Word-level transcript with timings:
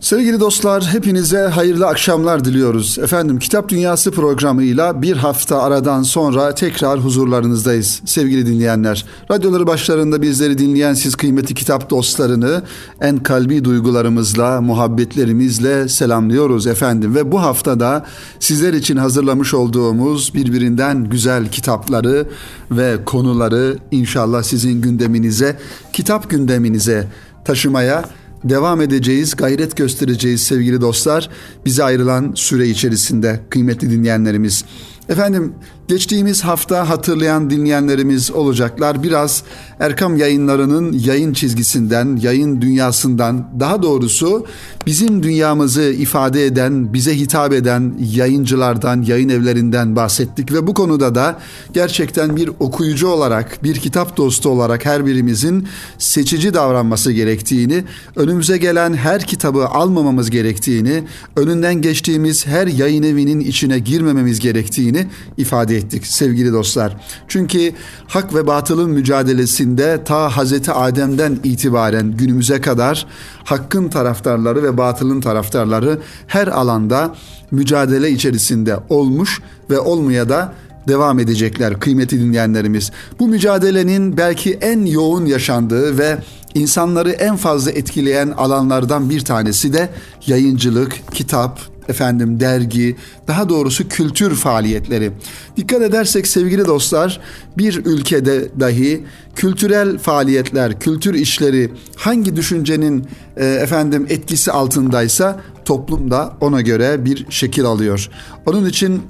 Sevgili 0.00 0.40
dostlar, 0.40 0.84
hepinize 0.86 1.38
hayırlı 1.38 1.86
akşamlar 1.86 2.44
diliyoruz. 2.44 2.98
Efendim, 2.98 3.38
Kitap 3.38 3.68
Dünyası 3.68 4.10
programıyla 4.10 5.02
bir 5.02 5.16
hafta 5.16 5.62
aradan 5.62 6.02
sonra 6.02 6.54
tekrar 6.54 7.00
huzurlarınızdayız. 7.00 8.02
Sevgili 8.04 8.46
dinleyenler, 8.46 9.06
radyoları 9.30 9.66
başlarında 9.66 10.22
bizleri 10.22 10.58
dinleyen 10.58 10.94
siz 10.94 11.14
kıymetli 11.14 11.54
kitap 11.54 11.90
dostlarını 11.90 12.62
en 13.00 13.16
kalbi 13.18 13.64
duygularımızla, 13.64 14.60
muhabbetlerimizle 14.60 15.88
selamlıyoruz 15.88 16.66
efendim. 16.66 17.14
Ve 17.14 17.32
bu 17.32 17.42
haftada 17.42 18.06
sizler 18.38 18.74
için 18.74 18.96
hazırlamış 18.96 19.54
olduğumuz 19.54 20.34
birbirinden 20.34 21.04
güzel 21.04 21.48
kitapları 21.48 22.28
ve 22.70 23.04
konuları 23.04 23.78
inşallah 23.90 24.42
sizin 24.42 24.82
gündeminize, 24.82 25.56
kitap 25.92 26.30
gündeminize 26.30 27.08
taşımaya 27.44 28.04
devam 28.44 28.80
edeceğiz, 28.80 29.36
gayret 29.36 29.76
göstereceğiz 29.76 30.42
sevgili 30.42 30.80
dostlar. 30.80 31.30
Bize 31.64 31.84
ayrılan 31.84 32.32
süre 32.34 32.68
içerisinde 32.68 33.40
kıymetli 33.50 33.90
dinleyenlerimiz. 33.90 34.64
Efendim 35.08 35.54
geçtiğimiz 35.90 36.44
hafta 36.44 36.88
hatırlayan 36.88 37.50
dinleyenlerimiz 37.50 38.30
olacaklar. 38.30 39.02
Biraz 39.02 39.42
Erkam 39.80 40.16
yayınlarının 40.16 40.92
yayın 40.92 41.32
çizgisinden, 41.32 42.18
yayın 42.22 42.60
dünyasından 42.60 43.48
daha 43.60 43.82
doğrusu 43.82 44.46
bizim 44.86 45.22
dünyamızı 45.22 45.82
ifade 45.82 46.46
eden, 46.46 46.92
bize 46.92 47.18
hitap 47.18 47.52
eden 47.52 47.94
yayıncılardan, 48.12 49.02
yayın 49.02 49.28
evlerinden 49.28 49.96
bahsettik. 49.96 50.52
Ve 50.52 50.66
bu 50.66 50.74
konuda 50.74 51.14
da 51.14 51.38
gerçekten 51.72 52.36
bir 52.36 52.50
okuyucu 52.60 53.08
olarak, 53.08 53.64
bir 53.64 53.74
kitap 53.74 54.16
dostu 54.16 54.48
olarak 54.48 54.86
her 54.86 55.06
birimizin 55.06 55.68
seçici 55.98 56.54
davranması 56.54 57.12
gerektiğini, 57.12 57.84
önümüze 58.16 58.56
gelen 58.56 58.94
her 58.94 59.26
kitabı 59.26 59.66
almamamız 59.66 60.30
gerektiğini, 60.30 61.04
önünden 61.36 61.74
geçtiğimiz 61.82 62.46
her 62.46 62.66
yayın 62.66 63.02
evinin 63.02 63.40
içine 63.40 63.78
girmememiz 63.78 64.40
gerektiğini 64.40 65.06
ifade 65.36 65.79
ettik 65.80 66.06
sevgili 66.06 66.52
dostlar. 66.52 66.96
Çünkü 67.28 67.72
hak 68.08 68.34
ve 68.34 68.46
batılın 68.46 68.90
mücadelesinde 68.90 70.04
ta 70.04 70.36
Hazreti 70.36 70.72
Adem'den 70.72 71.38
itibaren 71.44 72.16
günümüze 72.16 72.60
kadar 72.60 73.06
hakkın 73.44 73.88
taraftarları 73.88 74.62
ve 74.62 74.78
batılın 74.78 75.20
taraftarları 75.20 75.98
her 76.26 76.46
alanda 76.46 77.14
mücadele 77.50 78.10
içerisinde 78.10 78.76
olmuş 78.88 79.40
ve 79.70 79.78
olmaya 79.78 80.28
da 80.28 80.52
devam 80.88 81.18
edecekler 81.18 81.80
kıymetli 81.80 82.20
dinleyenlerimiz. 82.20 82.90
Bu 83.18 83.28
mücadelenin 83.28 84.16
belki 84.16 84.52
en 84.52 84.86
yoğun 84.86 85.26
yaşandığı 85.26 85.98
ve 85.98 86.18
insanları 86.54 87.10
en 87.10 87.36
fazla 87.36 87.70
etkileyen 87.70 88.30
alanlardan 88.36 89.10
bir 89.10 89.20
tanesi 89.20 89.72
de 89.72 89.88
yayıncılık, 90.26 90.92
kitap, 91.12 91.60
efendim 91.90 92.40
dergi, 92.40 92.96
daha 93.28 93.48
doğrusu 93.48 93.88
kültür 93.88 94.34
faaliyetleri. 94.34 95.12
Dikkat 95.56 95.82
edersek 95.82 96.26
sevgili 96.26 96.66
dostlar, 96.66 97.20
bir 97.58 97.84
ülkede 97.84 98.60
dahi 98.60 99.04
kültürel 99.34 99.98
faaliyetler, 99.98 100.80
kültür 100.80 101.14
işleri 101.14 101.70
hangi 101.96 102.36
düşüncenin 102.36 103.06
e, 103.36 103.46
efendim 103.46 104.06
etkisi 104.08 104.52
altındaysa 104.52 105.40
toplum 105.64 106.10
da 106.10 106.36
ona 106.40 106.60
göre 106.60 107.04
bir 107.04 107.26
şekil 107.30 107.64
alıyor. 107.64 108.08
Onun 108.46 108.66
için 108.66 109.02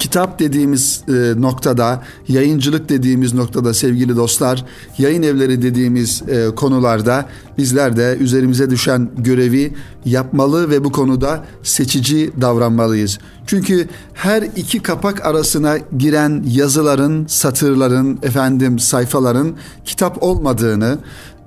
kitap 0.00 0.38
dediğimiz 0.38 1.02
e, 1.08 1.12
noktada, 1.40 2.02
yayıncılık 2.28 2.88
dediğimiz 2.88 3.34
noktada 3.34 3.74
sevgili 3.74 4.16
dostlar, 4.16 4.64
yayın 4.98 5.22
evleri 5.22 5.62
dediğimiz 5.62 6.22
e, 6.28 6.54
konularda 6.54 7.26
bizler 7.58 7.96
de 7.96 8.16
üzerimize 8.20 8.70
düşen 8.70 9.10
görevi 9.18 9.74
yapmalı 10.04 10.70
ve 10.70 10.84
bu 10.84 10.92
konuda 10.92 11.44
seçici 11.62 12.30
davranmalıyız. 12.40 13.18
Çünkü 13.46 13.88
her 14.14 14.42
iki 14.42 14.82
kapak 14.82 15.26
arasına 15.26 15.78
giren 15.98 16.44
yazıların, 16.48 17.26
satırların, 17.26 18.18
efendim 18.22 18.78
sayfaların 18.78 19.54
kitap 19.84 20.22
olmadığını, 20.22 20.98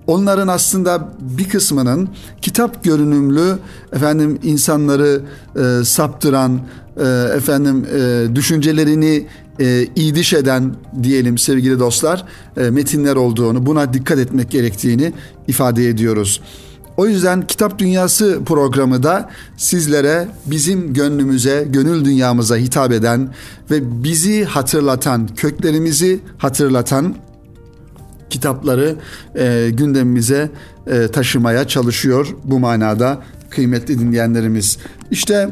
onların 0.08 0.48
aslında 0.48 1.10
bir 1.20 1.50
kısmının 1.50 2.10
kitap 2.42 2.84
görünümlü 2.84 3.58
efendim 3.94 4.40
insanları 4.44 5.22
e, 5.56 5.86
saptıran 5.86 6.62
e, 6.98 7.04
efendim 7.36 7.86
e, 7.96 8.36
düşüncelerini 8.36 9.28
e, 9.60 9.88
idiş 9.96 10.34
eden 10.34 10.76
diyelim 11.04 11.38
sevgili 11.38 11.80
dostlar 11.80 12.26
e, 12.58 12.70
metinler 12.70 13.16
olduğunu 13.16 13.66
buna 13.66 13.94
dikkat 13.94 14.20
etmek 14.20 14.52
gerektiğini 14.52 15.14
ifade 15.48 15.90
ediyoruz. 15.90 16.42
O 16.98 17.08
yüzden 17.08 17.48
Kitap 17.48 17.80
Dünyası 17.80 18.40
programı 18.46 19.04
da 19.04 19.30
sizlere 19.58 20.28
bizim 20.46 20.94
gönlümüze, 20.94 21.68
gönül 21.70 22.06
dünyamıza 22.06 22.58
hitap 22.58 22.92
eden 22.92 23.30
ve 23.72 24.04
bizi 24.04 24.44
hatırlatan, 24.44 25.28
köklerimizi 25.36 26.20
hatırlatan 26.38 27.16
kitapları 28.34 28.96
e, 29.36 29.70
gündemimize 29.74 30.50
e, 30.88 31.08
taşımaya 31.08 31.68
çalışıyor 31.68 32.28
bu 32.44 32.60
manada 32.60 33.22
kıymetli 33.50 34.00
dinleyenlerimiz. 34.00 34.78
İşte 35.12 35.50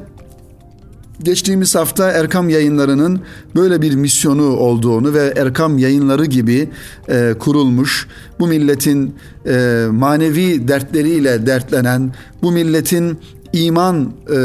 geçtiğimiz 1.23 1.75
hafta 1.75 2.11
Erkam 2.11 2.49
Yayınları'nın 2.49 3.21
böyle 3.55 3.81
bir 3.81 3.95
misyonu 3.95 4.43
olduğunu 4.43 5.13
ve 5.13 5.33
Erkam 5.37 5.77
Yayınları 5.77 6.25
gibi 6.25 6.69
e, 7.09 7.33
kurulmuş, 7.39 8.07
bu 8.39 8.47
milletin 8.47 9.15
e, 9.47 9.85
manevi 9.91 10.67
dertleriyle 10.67 11.45
dertlenen, 11.45 12.13
bu 12.43 12.51
milletin 12.51 13.19
iman 13.53 14.13
e, 14.29 14.38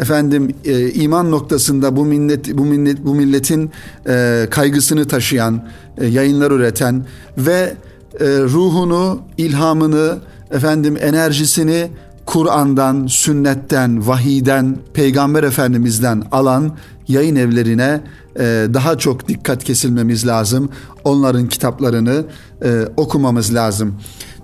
efendim 0.00 0.54
e, 0.64 0.90
iman 0.90 1.30
noktasında 1.30 1.96
bu 1.96 2.04
millet 2.04 2.58
bu 2.58 2.64
millet 2.64 3.04
bu 3.04 3.14
milletin 3.14 3.70
e, 4.08 4.46
kaygısını 4.50 5.08
taşıyan, 5.08 5.64
e, 5.98 6.06
yayınlar 6.06 6.50
üreten 6.50 7.06
ve 7.38 7.74
e, 8.20 8.26
ruhunu, 8.26 9.20
ilhamını, 9.38 10.18
efendim 10.50 10.96
enerjisini 11.00 11.90
Kur'an'dan, 12.26 13.06
sünnetten, 13.06 14.06
vahiden, 14.06 14.76
peygamber 14.94 15.42
efendimizden 15.42 16.22
alan 16.32 16.76
yayın 17.08 17.36
evlerine 17.36 18.00
e, 18.36 18.66
daha 18.74 18.98
çok 18.98 19.28
dikkat 19.28 19.64
kesilmemiz 19.64 20.26
lazım. 20.26 20.70
Onların 21.04 21.48
kitaplarını 21.48 22.24
e, 22.64 22.84
okumamız 22.96 23.54
lazım. 23.54 23.94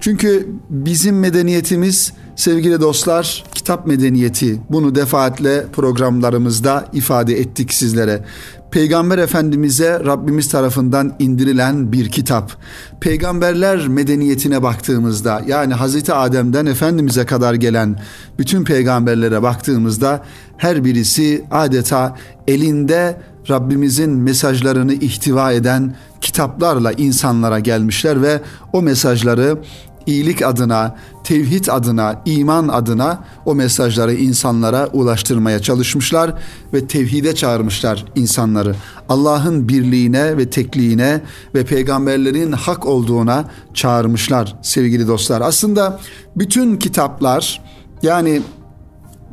Çünkü 0.01 0.49
bizim 0.71 1.19
medeniyetimiz 1.19 2.13
sevgili 2.37 2.81
dostlar 2.81 3.45
kitap 3.55 3.87
medeniyeti. 3.87 4.61
Bunu 4.71 4.95
defaatle 4.95 5.67
programlarımızda 5.73 6.89
ifade 6.93 7.41
ettik 7.41 7.73
sizlere. 7.73 8.25
Peygamber 8.71 9.19
Efendimiz'e 9.19 10.01
Rabbimiz 10.01 10.49
tarafından 10.49 11.15
indirilen 11.19 11.93
bir 11.93 12.09
kitap. 12.09 12.57
Peygamberler 13.01 13.89
medeniyetine 13.89 14.63
baktığımızda 14.63 15.43
yani 15.47 15.75
Hazreti 15.75 16.13
Adem'den 16.13 16.67
Efendimiz'e 16.67 17.27
kadar 17.27 17.55
gelen 17.55 18.01
bütün 18.39 18.65
peygamberlere 18.65 19.43
baktığımızda 19.43 20.25
her 20.57 20.85
birisi 20.85 21.45
adeta 21.51 22.17
elinde 22.47 23.17
Rabbimizin 23.51 24.11
mesajlarını 24.11 24.95
ihtiva 24.95 25.53
eden 25.53 25.97
kitaplarla 26.21 26.93
insanlara 26.93 27.59
gelmişler 27.61 28.23
ve 28.23 28.41
o 28.73 28.83
mesajları 28.83 29.59
iyilik 30.07 30.43
adına, 30.43 30.97
tevhid 31.25 31.67
adına, 31.67 32.23
iman 32.25 32.69
adına 32.69 33.25
o 33.45 33.55
mesajları 33.55 34.15
insanlara 34.15 34.87
ulaştırmaya 34.87 35.63
çalışmışlar 35.63 36.35
ve 36.75 36.87
tevhide 36.87 37.35
çağırmışlar 37.35 38.05
insanları. 38.15 38.75
Allah'ın 39.09 39.69
birliğine 39.69 40.37
ve 40.37 40.51
tekliğine 40.51 41.21
ve 41.55 41.65
peygamberlerin 41.65 42.53
hak 42.53 42.87
olduğuna 42.87 43.45
çağırmışlar 43.75 44.57
sevgili 44.63 45.09
dostlar. 45.09 45.41
Aslında 45.41 46.01
bütün 46.37 46.77
kitaplar 46.77 47.63
yani 48.03 48.43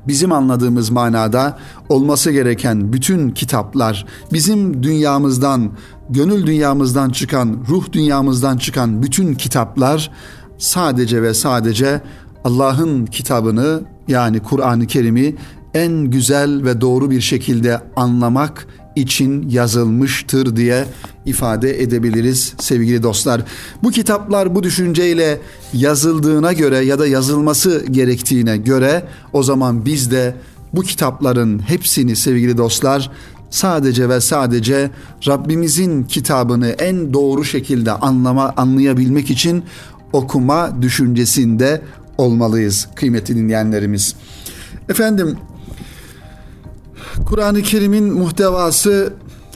bizim 0.08 0.32
anladığımız 0.32 0.90
manada 0.90 1.58
olması 1.90 2.32
gereken 2.32 2.94
bütün 2.94 3.30
kitaplar 3.30 4.06
bizim 4.34 4.84
dünyamızdan, 4.84 5.72
gönül 6.10 6.46
dünyamızdan 6.48 7.10
çıkan, 7.10 7.66
ruh 7.70 7.92
dünyamızdan 7.92 8.58
çıkan 8.58 9.04
bütün 9.04 9.34
kitaplar 9.34 10.12
sadece 10.58 11.22
ve 11.22 11.34
sadece 11.34 12.02
Allah'ın 12.44 13.06
kitabını 13.06 13.82
yani 14.08 14.40
Kur'an-ı 14.40 14.88
Kerim'i 14.88 15.36
en 15.74 15.92
güzel 15.92 16.64
ve 16.64 16.82
doğru 16.82 17.12
bir 17.12 17.22
şekilde 17.22 17.82
anlamak 17.96 18.68
için 18.96 19.50
yazılmıştır 19.50 20.56
diye 20.56 20.86
ifade 21.26 21.82
edebiliriz 21.84 22.54
sevgili 22.60 23.04
dostlar. 23.04 23.42
Bu 23.84 23.92
kitaplar 23.92 24.56
bu 24.56 24.64
düşünceyle 24.64 25.40
yazıldığına 25.74 26.54
göre 26.54 26.78
ya 26.78 27.00
da 27.00 27.08
yazılması 27.08 27.86
gerektiğine 27.92 28.58
göre 28.58 29.04
o 29.34 29.44
zaman 29.44 29.86
biz 29.86 30.12
de 30.12 30.36
bu 30.74 30.82
kitapların 30.82 31.60
hepsini 31.60 32.16
sevgili 32.16 32.58
dostlar 32.58 33.12
sadece 33.50 34.10
ve 34.10 34.22
sadece 34.22 34.92
Rabbimizin 35.28 36.04
kitabını 36.04 36.68
en 36.68 37.14
doğru 37.14 37.44
şekilde 37.44 37.92
anlama 37.92 38.54
anlayabilmek 38.58 39.32
için 39.32 39.64
okuma 40.14 40.82
düşüncesinde 40.82 41.82
olmalıyız 42.18 42.88
kıymetli 42.96 43.36
dinleyenlerimiz. 43.36 44.16
Efendim 44.90 45.38
Kur'an-ı 47.26 47.62
Kerim'in 47.62 48.14
muhtevası 48.14 49.14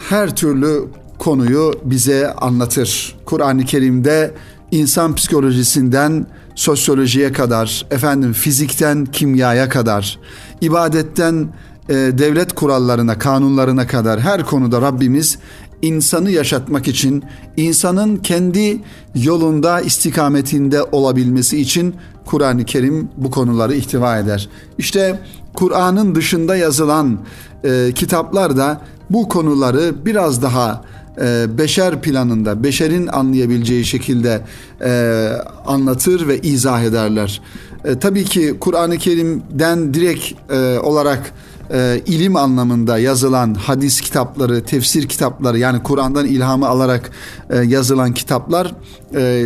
her 0.09 0.35
türlü 0.35 0.85
konuyu 1.17 1.73
bize 1.83 2.33
anlatır. 2.33 3.15
Kur'an-ı 3.25 3.65
Kerim'de 3.65 4.33
insan 4.71 5.15
psikolojisinden 5.15 6.25
sosyolojiye 6.55 7.31
kadar, 7.31 7.85
efendim 7.91 8.33
fizikten 8.33 9.05
kimyaya 9.05 9.69
kadar, 9.69 10.19
ibadetten 10.61 11.47
e, 11.89 11.93
devlet 11.93 12.53
kurallarına, 12.55 13.19
kanunlarına 13.19 13.87
kadar 13.87 14.19
her 14.19 14.45
konuda 14.45 14.81
Rabbimiz 14.81 15.37
insanı 15.81 16.31
yaşatmak 16.31 16.87
için, 16.87 17.23
insanın 17.57 18.17
kendi 18.17 18.81
yolunda, 19.15 19.81
istikametinde 19.81 20.83
olabilmesi 20.83 21.61
için 21.61 21.95
Kur'an-ı 22.25 22.65
Kerim 22.65 23.09
bu 23.17 23.31
konuları 23.31 23.75
ihtiva 23.75 24.17
eder. 24.17 24.49
İşte 24.77 25.19
Kur'an'ın 25.53 26.15
dışında 26.15 26.55
yazılan 26.55 27.19
e, 27.63 27.91
kitaplar 27.95 28.57
da 28.57 28.81
bu 29.09 29.29
konuları 29.29 30.05
biraz 30.05 30.41
daha 30.41 30.83
e, 31.21 31.57
beşer 31.57 32.01
planında, 32.01 32.63
beşerin 32.63 33.07
anlayabileceği 33.07 33.85
şekilde 33.85 34.41
e, 34.81 35.31
anlatır 35.65 36.27
ve 36.27 36.39
izah 36.39 36.83
ederler. 36.83 37.41
E, 37.85 37.99
tabii 37.99 38.23
ki 38.23 38.55
Kur'an-ı 38.59 38.97
Kerim'den 38.97 39.93
direkt 39.93 40.51
e, 40.51 40.79
olarak 40.79 41.33
e, 41.71 42.01
ilim 42.05 42.35
anlamında 42.35 42.99
yazılan 42.99 43.53
hadis 43.53 44.01
kitapları, 44.01 44.63
tefsir 44.63 45.07
kitapları 45.07 45.59
yani 45.59 45.83
Kur'an'dan 45.83 46.25
ilhamı 46.25 46.67
alarak 46.67 47.11
e, 47.49 47.57
yazılan 47.57 48.13
kitaplar 48.13 48.75
e, 49.15 49.45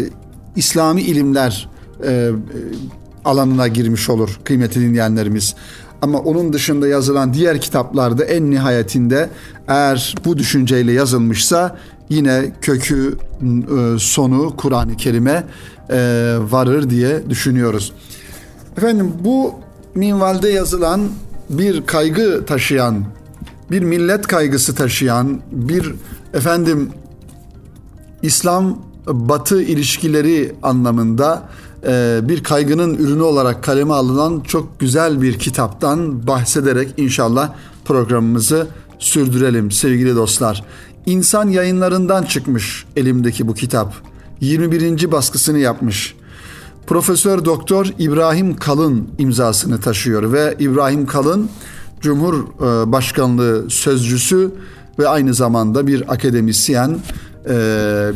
İslami 0.55 1.01
ilimler 1.01 1.69
e, 2.07 2.31
alanına 3.25 3.67
girmiş 3.67 4.09
olur 4.09 4.39
kıymetli 4.43 4.81
dinleyenlerimiz. 4.81 5.55
Ama 6.01 6.19
onun 6.19 6.53
dışında 6.53 6.87
yazılan 6.87 7.33
diğer 7.33 7.61
kitaplarda 7.61 8.23
en 8.23 8.51
nihayetinde 8.51 9.29
eğer 9.67 10.15
bu 10.25 10.37
düşünceyle 10.37 10.91
yazılmışsa 10.91 11.77
yine 12.09 12.51
kökü 12.61 13.17
e, 13.41 13.99
sonu 13.99 14.53
Kur'an-ı 14.57 14.97
Kerim'e 14.97 15.43
e, 15.89 16.37
varır 16.51 16.89
diye 16.89 17.29
düşünüyoruz. 17.29 17.93
Efendim 18.77 19.13
bu 19.23 19.53
minvalde 19.95 20.49
yazılan 20.49 21.01
bir 21.57 21.85
kaygı 21.85 22.45
taşıyan, 22.45 23.05
bir 23.71 23.81
millet 23.81 24.27
kaygısı 24.27 24.75
taşıyan, 24.75 25.41
bir 25.51 25.93
efendim 26.33 26.89
İslam 28.21 28.79
Batı 29.07 29.61
ilişkileri 29.61 30.55
anlamında 30.63 31.49
e, 31.87 32.19
bir 32.23 32.43
kaygının 32.43 32.95
ürünü 32.95 33.21
olarak 33.21 33.63
kaleme 33.63 33.93
alınan 33.93 34.39
çok 34.39 34.79
güzel 34.79 35.21
bir 35.21 35.39
kitaptan 35.39 36.27
bahsederek 36.27 36.93
inşallah 36.97 37.53
programımızı 37.85 38.67
sürdürelim 38.99 39.71
sevgili 39.71 40.15
dostlar. 40.15 40.63
İnsan 41.05 41.49
yayınlarından 41.49 42.23
çıkmış 42.23 42.85
elimdeki 42.95 43.47
bu 43.47 43.53
kitap. 43.53 43.93
21. 44.41 45.11
baskısını 45.11 45.59
yapmış. 45.59 46.15
Profesör 46.87 47.45
Doktor 47.45 47.93
İbrahim 47.99 48.55
Kalın 48.55 49.07
imzasını 49.17 49.79
taşıyor 49.79 50.33
ve 50.33 50.55
İbrahim 50.59 51.05
Kalın 51.05 51.49
Cumhurbaşkanlığı 52.01 53.65
sözcüsü 53.69 54.51
ve 54.99 55.07
aynı 55.07 55.33
zamanda 55.33 55.87
bir 55.87 56.13
akademisyen, 56.13 56.97
e, 57.45 57.49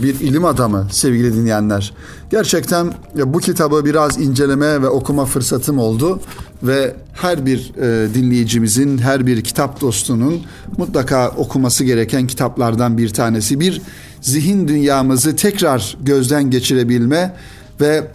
bir 0.03 0.19
ilim 0.19 0.45
adamı 0.45 0.87
sevgili 0.91 1.33
dinleyenler. 1.33 1.93
Gerçekten 2.31 2.93
bu 3.25 3.39
kitabı 3.39 3.85
biraz 3.85 4.19
inceleme 4.19 4.81
ve 4.81 4.89
okuma 4.89 5.25
fırsatım 5.25 5.79
oldu 5.79 6.19
ve 6.63 6.95
her 7.13 7.45
bir 7.45 7.73
e, 7.81 8.13
dinleyicimizin, 8.13 8.97
her 8.97 9.27
bir 9.27 9.43
kitap 9.43 9.81
dostunun 9.81 10.41
mutlaka 10.77 11.29
okuması 11.29 11.83
gereken 11.83 12.27
kitaplardan 12.27 12.97
bir 12.97 13.09
tanesi. 13.09 13.59
Bir 13.59 13.81
zihin 14.21 14.67
dünyamızı 14.67 15.35
tekrar 15.35 15.97
gözden 16.01 16.51
geçirebilme 16.51 17.35
ve 17.81 18.07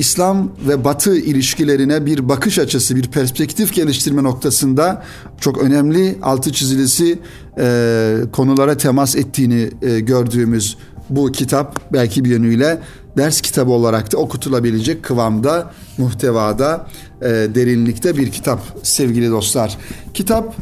İslam 0.00 0.52
ve 0.68 0.84
Batı 0.84 1.16
ilişkilerine 1.16 2.06
bir 2.06 2.28
bakış 2.28 2.58
açısı, 2.58 2.96
bir 2.96 3.10
perspektif 3.10 3.74
geliştirme 3.74 4.22
noktasında 4.22 5.02
çok 5.40 5.58
önemli 5.58 6.18
altı 6.22 6.52
çizilisi 6.52 7.18
e, 7.58 8.16
konulara 8.32 8.76
temas 8.76 9.16
ettiğini 9.16 9.70
e, 9.82 10.00
gördüğümüz 10.00 10.76
bu 11.10 11.32
kitap 11.32 11.92
belki 11.92 12.24
bir 12.24 12.30
yönüyle 12.30 12.78
ders 13.16 13.40
kitabı 13.40 13.70
olarak 13.70 14.12
da 14.12 14.16
okutulabilecek 14.16 15.02
kıvamda, 15.02 15.70
muhtevada, 15.98 16.86
e, 17.22 17.28
derinlikte 17.28 18.16
bir 18.16 18.30
kitap 18.30 18.60
sevgili 18.82 19.30
dostlar. 19.30 19.78
Kitap 20.14 20.54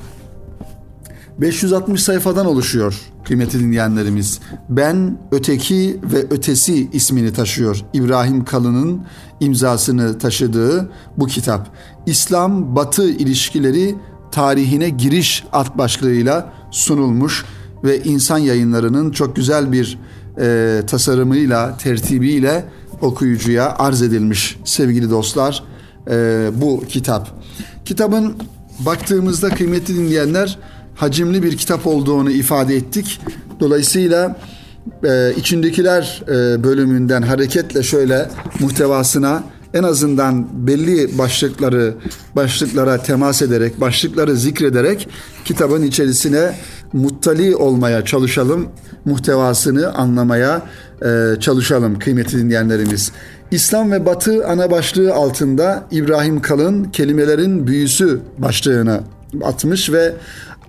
560 1.39 2.03
sayfadan 2.03 2.47
oluşuyor 2.47 3.01
kıymetli 3.29 3.61
dinleyenlerimiz. 3.61 4.41
Ben, 4.69 5.19
Öteki 5.33 6.01
ve 6.03 6.27
Ötesi 6.31 6.89
ismini 6.93 7.33
taşıyor. 7.33 7.85
İbrahim 7.93 8.45
Kalın'ın 8.45 9.03
imzasını 9.41 10.19
taşıdığı 10.19 10.91
bu 11.17 11.27
kitap. 11.27 11.71
İslam 12.07 12.77
Batı 12.77 13.11
ilişkileri 13.11 13.95
tarihine 14.33 14.89
giriş 14.89 15.45
alt 15.53 15.79
başlığıyla 15.79 16.53
sunulmuş 16.71 17.45
ve 17.85 18.03
insan 18.03 18.39
yayınlarının 18.39 19.11
çok 19.11 19.37
güzel 19.37 19.73
bir 19.73 19.99
e, 20.41 20.83
tasarımıyla, 20.87 21.77
tertibiyle 21.77 22.65
okuyucuya 23.01 23.75
arz 23.79 24.03
edilmiş 24.03 24.59
sevgili 24.65 25.11
dostlar 25.11 25.65
e, 26.11 26.49
bu 26.55 26.85
kitap. 26.89 27.31
Kitabın 27.85 28.37
baktığımızda 28.79 29.49
kıymetli 29.49 29.95
dinleyenler 29.95 30.59
hacimli 30.99 31.43
bir 31.43 31.57
kitap 31.57 31.87
olduğunu 31.87 32.31
ifade 32.31 32.77
ettik. 32.77 33.21
Dolayısıyla 33.61 34.37
e, 35.05 35.33
içindekiler 35.37 36.23
e, 36.29 36.65
bölümünden 36.65 37.23
hareketle 37.23 37.83
şöyle 37.83 38.29
muhtevasına 38.61 39.43
en 39.75 39.83
azından 39.83 40.67
belli 40.67 41.19
başlıkları 41.19 41.95
başlıklara 42.37 43.03
temas 43.03 43.43
ederek, 43.43 43.81
başlıkları 43.81 44.37
zikrederek 44.37 45.09
kitabın 45.45 45.83
içerisine 45.83 46.55
muttali 46.93 47.57
olmaya 47.57 48.05
çalışalım, 48.05 48.69
muhtevasını 49.05 49.93
anlamaya 49.93 50.63
e, 51.05 51.41
çalışalım 51.41 51.99
kıymetli 51.99 52.39
dinleyenlerimiz. 52.39 53.13
İslam 53.51 53.93
ve 53.93 54.07
Batı 54.07 54.47
ana 54.47 54.71
başlığı 54.71 55.15
altında 55.15 55.85
İbrahim 55.91 56.43
Kalın 56.43 56.85
kelimelerin 56.85 57.67
büyüsü 57.67 58.21
başlığını 58.39 59.01
atmış 59.43 59.93
ve 59.93 60.15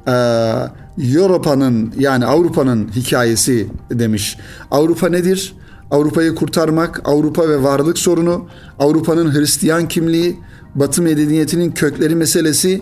e, 0.10 1.20
Avrupa'nın 1.20 1.94
yani 2.00 2.26
Avrupa'nın 2.26 2.90
hikayesi 2.96 3.68
demiş. 3.92 4.38
Avrupa 4.72 5.10
nedir? 5.10 5.56
Avrupa'yı 5.92 6.36
kurtarmak, 6.36 7.02
Avrupa 7.10 7.50
ve 7.50 7.64
varlık 7.64 7.98
sorunu, 7.98 8.48
Avrupa'nın 8.80 9.34
Hristiyan 9.34 9.88
kimliği, 9.88 10.40
Batı 10.76 11.02
medeniyetinin 11.02 11.72
kökleri 11.72 12.16
meselesi 12.16 12.82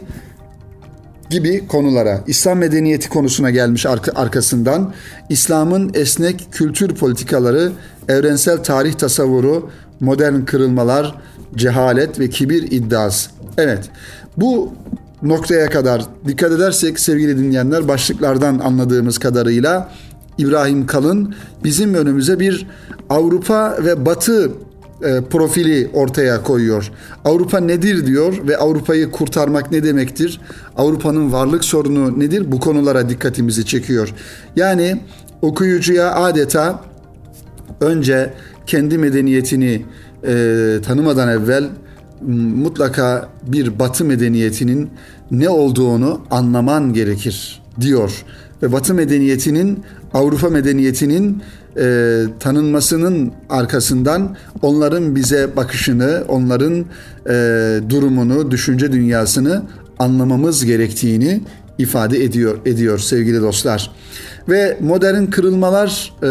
gibi 1.30 1.68
konulara, 1.68 2.24
İslam 2.28 2.58
medeniyeti 2.58 3.10
konusuna 3.10 3.50
gelmiş 3.50 3.86
arkasından, 4.16 4.94
İslam'ın 5.30 5.92
esnek 5.94 6.48
kültür 6.52 6.96
politikaları, 6.96 7.72
evrensel 8.10 8.64
tarih 8.64 8.94
tasavvuru, 8.94 9.70
modern 10.00 10.42
kırılmalar, 10.42 11.16
cehalet 11.56 12.20
ve 12.20 12.30
kibir 12.30 12.72
iddiası. 12.72 13.30
Evet, 13.58 13.90
bu 14.38 14.74
noktaya 15.22 15.70
kadar 15.70 16.02
dikkat 16.28 16.52
edersek 16.52 17.00
sevgili 17.00 17.38
dinleyenler 17.38 17.88
başlıklardan 17.88 18.60
anladığımız 18.60 19.18
kadarıyla 19.18 19.92
İbrahim 20.38 20.88
Kalın 20.88 21.36
bizim 21.64 21.94
önümüze 21.94 22.40
bir 22.40 22.68
Avrupa 23.10 23.78
ve 23.84 24.06
Batı 24.06 24.52
e, 25.04 25.22
profili 25.22 25.90
ortaya 25.94 26.44
koyuyor. 26.44 26.92
Avrupa 27.26 27.60
nedir 27.60 28.06
diyor 28.06 28.48
ve 28.48 28.58
Avrupa'yı 28.58 29.12
kurtarmak 29.12 29.72
ne 29.72 29.84
demektir? 29.84 30.42
Avrupa'nın 30.78 31.32
varlık 31.32 31.66
sorunu 31.66 32.20
nedir? 32.20 32.52
Bu 32.52 32.60
konulara 32.60 33.10
dikkatimizi 33.10 33.66
çekiyor. 33.66 34.14
Yani 34.56 35.02
okuyucuya 35.42 36.16
adeta 36.16 36.82
önce 37.82 38.34
kendi 38.68 38.98
medeniyetini 38.98 39.86
e, 40.28 40.76
tanımadan 40.86 41.30
evvel 41.30 41.70
mutlaka 42.56 43.30
bir 43.44 43.80
Batı 43.80 44.06
medeniyetinin 44.06 44.90
ne 45.32 45.50
olduğunu 45.50 46.22
anlaman 46.32 46.94
gerekir 46.94 47.62
diyor. 47.82 48.26
Ve 48.64 48.72
Batı 48.72 48.94
medeniyetinin 48.94 49.84
Avrupa 50.14 50.50
medeniyetinin 50.50 51.44
e, 51.78 52.24
tanınmasının 52.40 53.32
arkasından 53.50 54.36
onların 54.62 55.16
bize 55.16 55.56
bakışını, 55.56 56.24
onların 56.28 56.86
e, 57.30 57.90
durumunu, 57.90 58.52
düşünce 58.52 58.92
dünyasını 58.92 59.64
anlamamız 60.00 60.66
gerektiğini 60.66 61.42
ifade 61.78 62.24
ediyor 62.24 62.58
ediyor 62.66 63.00
sevgili 63.00 63.42
dostlar. 63.42 63.92
Ve 64.50 64.78
modern 64.82 65.26
kırılmalar 65.26 66.14
e, 66.24 66.28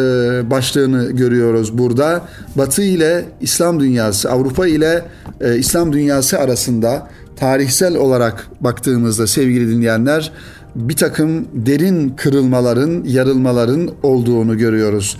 başlığını 0.50 1.10
görüyoruz 1.10 1.78
burada. 1.78 2.28
Batı 2.54 2.82
ile 2.82 3.24
İslam 3.40 3.80
dünyası, 3.80 4.30
Avrupa 4.30 4.66
ile 4.66 5.04
e, 5.40 5.58
İslam 5.58 5.92
dünyası 5.92 6.38
arasında 6.38 7.08
tarihsel 7.36 7.96
olarak 7.96 8.48
baktığımızda 8.60 9.26
sevgili 9.26 9.68
dinleyenler 9.68 10.32
bir 10.76 10.96
takım 10.96 11.48
derin 11.52 12.08
kırılmaların, 12.08 13.04
yarılmaların 13.06 13.90
olduğunu 14.02 14.58
görüyoruz. 14.58 15.16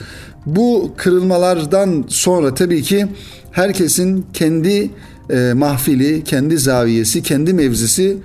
Bu 0.47 0.93
kırılmalardan 0.97 2.05
sonra 2.09 2.55
tabii 2.55 2.83
ki 2.83 3.07
herkesin 3.51 4.27
kendi 4.33 4.91
e, 5.31 5.53
mahfili, 5.53 6.25
kendi 6.25 6.59
zaviyesi, 6.59 7.23
kendi 7.23 7.53
mevzisi 7.53 8.17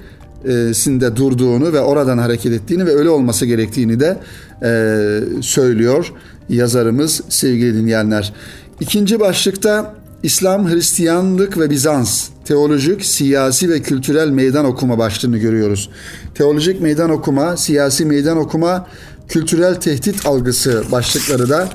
sinde 0.74 1.16
durduğunu 1.16 1.74
ve 1.74 1.80
oradan 1.80 2.18
hareket 2.18 2.54
ettiğini 2.54 2.86
ve 2.86 2.96
öyle 2.96 3.10
olması 3.10 3.46
gerektiğini 3.46 4.00
de 4.00 4.18
e, 4.64 5.42
söylüyor 5.42 6.14
yazarımız 6.50 7.22
sevgili 7.30 7.76
dinleyenler. 7.76 8.34
İkinci 8.80 9.20
başlıkta 9.20 9.96
İslam, 10.24 10.70
Hristiyanlık 10.70 11.60
ve 11.60 11.70
Bizans 11.70 12.30
teolojik, 12.46 13.06
siyasi 13.06 13.70
ve 13.70 13.82
kültürel 13.82 14.30
meydan 14.30 14.66
okuma 14.66 14.98
başlığını 14.98 15.38
görüyoruz. 15.38 15.90
Teolojik 16.36 16.82
meydan 16.82 17.10
okuma, 17.10 17.58
siyasi 17.58 18.06
meydan 18.06 18.38
okuma, 18.38 18.88
kültürel 19.28 19.76
tehdit 19.76 20.26
algısı 20.26 20.84
başlıkları 20.92 21.50
da 21.50 21.70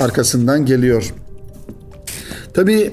arkasından 0.00 0.66
geliyor. 0.66 1.14
Tabii 2.54 2.92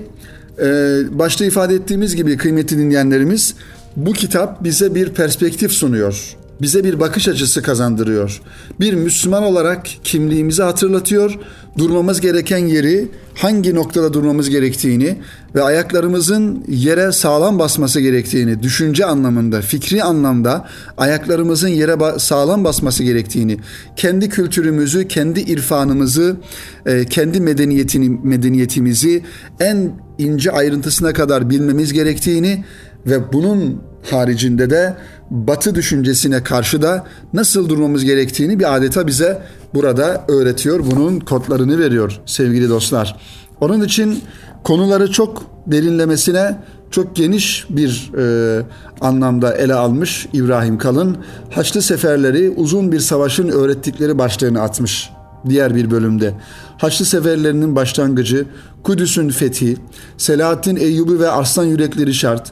başta 1.12 1.46
ifade 1.46 1.76
ettiğimiz 1.76 2.16
gibi 2.16 2.38
kıymetli 2.38 2.78
dinleyenlerimiz 2.78 3.56
bu 3.96 4.14
kitap 4.14 4.64
bize 4.64 4.96
bir 4.96 5.10
perspektif 5.10 5.72
sunuyor. 5.72 6.36
Bize 6.62 6.84
bir 6.84 7.00
bakış 7.00 7.28
açısı 7.28 7.62
kazandırıyor. 7.62 8.42
Bir 8.80 8.94
Müslüman 8.94 9.44
olarak 9.44 9.88
kimliğimizi 10.04 10.64
hatırlatıyor. 10.64 11.40
Durmamız 11.78 12.22
gereken 12.22 12.58
yeri, 12.58 13.08
hangi 13.36 13.76
noktada 13.76 14.14
durmamız 14.14 14.50
gerektiğini 14.50 15.18
ve 15.56 15.64
ayaklarımızın 15.64 16.64
yere 16.68 17.12
sağlam 17.12 17.60
basması 17.60 18.02
gerektiğini, 18.02 18.64
düşünce 18.64 19.06
anlamında, 19.06 19.62
fikri 19.62 20.04
anlamda 20.04 20.68
ayaklarımızın 20.98 21.68
yere 21.68 22.20
sağlam 22.20 22.64
basması 22.64 23.04
gerektiğini, 23.04 23.58
kendi 23.96 24.30
kültürümüzü, 24.30 25.08
kendi 25.08 25.40
irfanımızı, 25.40 26.38
e, 26.86 27.06
kendi 27.06 27.42
medeniyetini, 27.42 28.20
medeniyetimizi 28.24 29.24
en 29.60 29.92
ince 30.18 30.52
ayrıntısına 30.52 31.14
kadar 31.14 31.50
bilmemiz 31.50 31.94
gerektiğini 31.94 32.64
ve 33.06 33.34
bunun 33.34 33.82
haricinde 34.12 34.70
de 34.70 34.96
batı 35.30 35.76
düşüncesine 35.76 36.44
karşı 36.44 36.82
da 36.82 37.06
nasıl 37.34 37.70
durmamız 37.70 38.06
gerektiğini 38.06 38.60
bir 38.60 38.76
adeta 38.76 39.08
bize 39.08 39.42
burada 39.74 40.26
öğretiyor. 40.28 40.80
Bunun 40.92 41.20
kodlarını 41.20 41.80
veriyor 41.80 42.22
sevgili 42.26 42.70
dostlar. 42.70 43.20
Onun 43.62 43.82
için 43.82 44.24
konuları 44.64 45.12
çok 45.12 45.44
derinlemesine 45.68 46.58
çok 46.92 47.16
geniş 47.16 47.66
bir 47.70 48.12
e, 48.18 48.64
anlamda 49.02 49.54
ele 49.54 49.74
almış 49.74 50.28
İbrahim 50.34 50.78
Kalın. 50.78 51.18
Haçlı 51.52 51.82
seferleri 51.82 52.50
uzun 52.50 52.92
bir 52.92 53.00
savaşın 53.00 53.50
öğrettikleri 53.50 54.18
başlığını 54.18 54.62
atmış 54.62 55.10
diğer 55.50 55.76
bir 55.76 55.92
bölümde. 55.92 56.34
Haçlı 56.78 57.06
seferlerinin 57.06 57.76
başlangıcı, 57.76 58.46
Kudüs'ün 58.84 59.30
fethi, 59.30 59.78
Selahaddin 60.18 60.76
Eyyubi 60.76 61.20
ve 61.20 61.30
Arslan 61.30 61.66
Yürekleri 61.66 62.14
şart, 62.14 62.52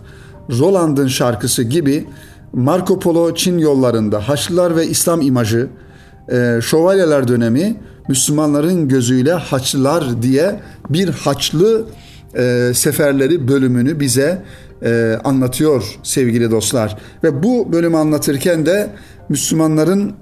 Roland'ın 0.49 1.07
şarkısı 1.07 1.63
gibi 1.63 2.05
Marco 2.53 2.99
Polo 2.99 3.35
Çin 3.35 3.57
yollarında 3.57 4.29
Haçlılar 4.29 4.75
ve 4.75 4.87
İslam 4.87 5.21
imajı, 5.21 5.67
e, 6.31 6.59
Şövalyeler 6.61 7.27
dönemi 7.27 7.75
Müslümanların 8.09 8.87
gözüyle 8.87 9.33
Haçlılar 9.33 10.21
diye 10.21 10.59
bir 10.89 11.09
Haçlı 11.09 11.85
e, 12.37 12.71
seferleri 12.73 13.47
bölümünü 13.47 13.99
bize 13.99 14.41
e, 14.83 15.19
anlatıyor 15.23 15.97
sevgili 16.03 16.51
dostlar. 16.51 16.97
Ve 17.23 17.43
bu 17.43 17.73
bölümü 17.73 17.97
anlatırken 17.97 18.65
de 18.65 18.89
Müslümanların 19.29 20.13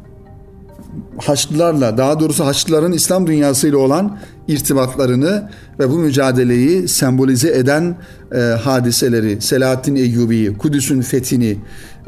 Haçlılarla 1.18 1.98
daha 1.98 2.20
doğrusu 2.20 2.46
Haçlıların 2.46 2.92
İslam 2.92 3.28
dünyasıyla 3.28 3.78
olan 3.78 4.18
irtibatlarını 4.48 5.50
ve 5.80 5.90
bu 5.90 5.98
mücadeleyi 5.98 6.88
sembolize 6.88 7.58
eden 7.58 7.96
e, 8.36 8.40
hadiseleri, 8.40 9.42
Selahaddin 9.42 9.96
Eyyubi'yi, 9.96 10.58
Kudüs'ün 10.58 11.02
fethini 11.02 11.58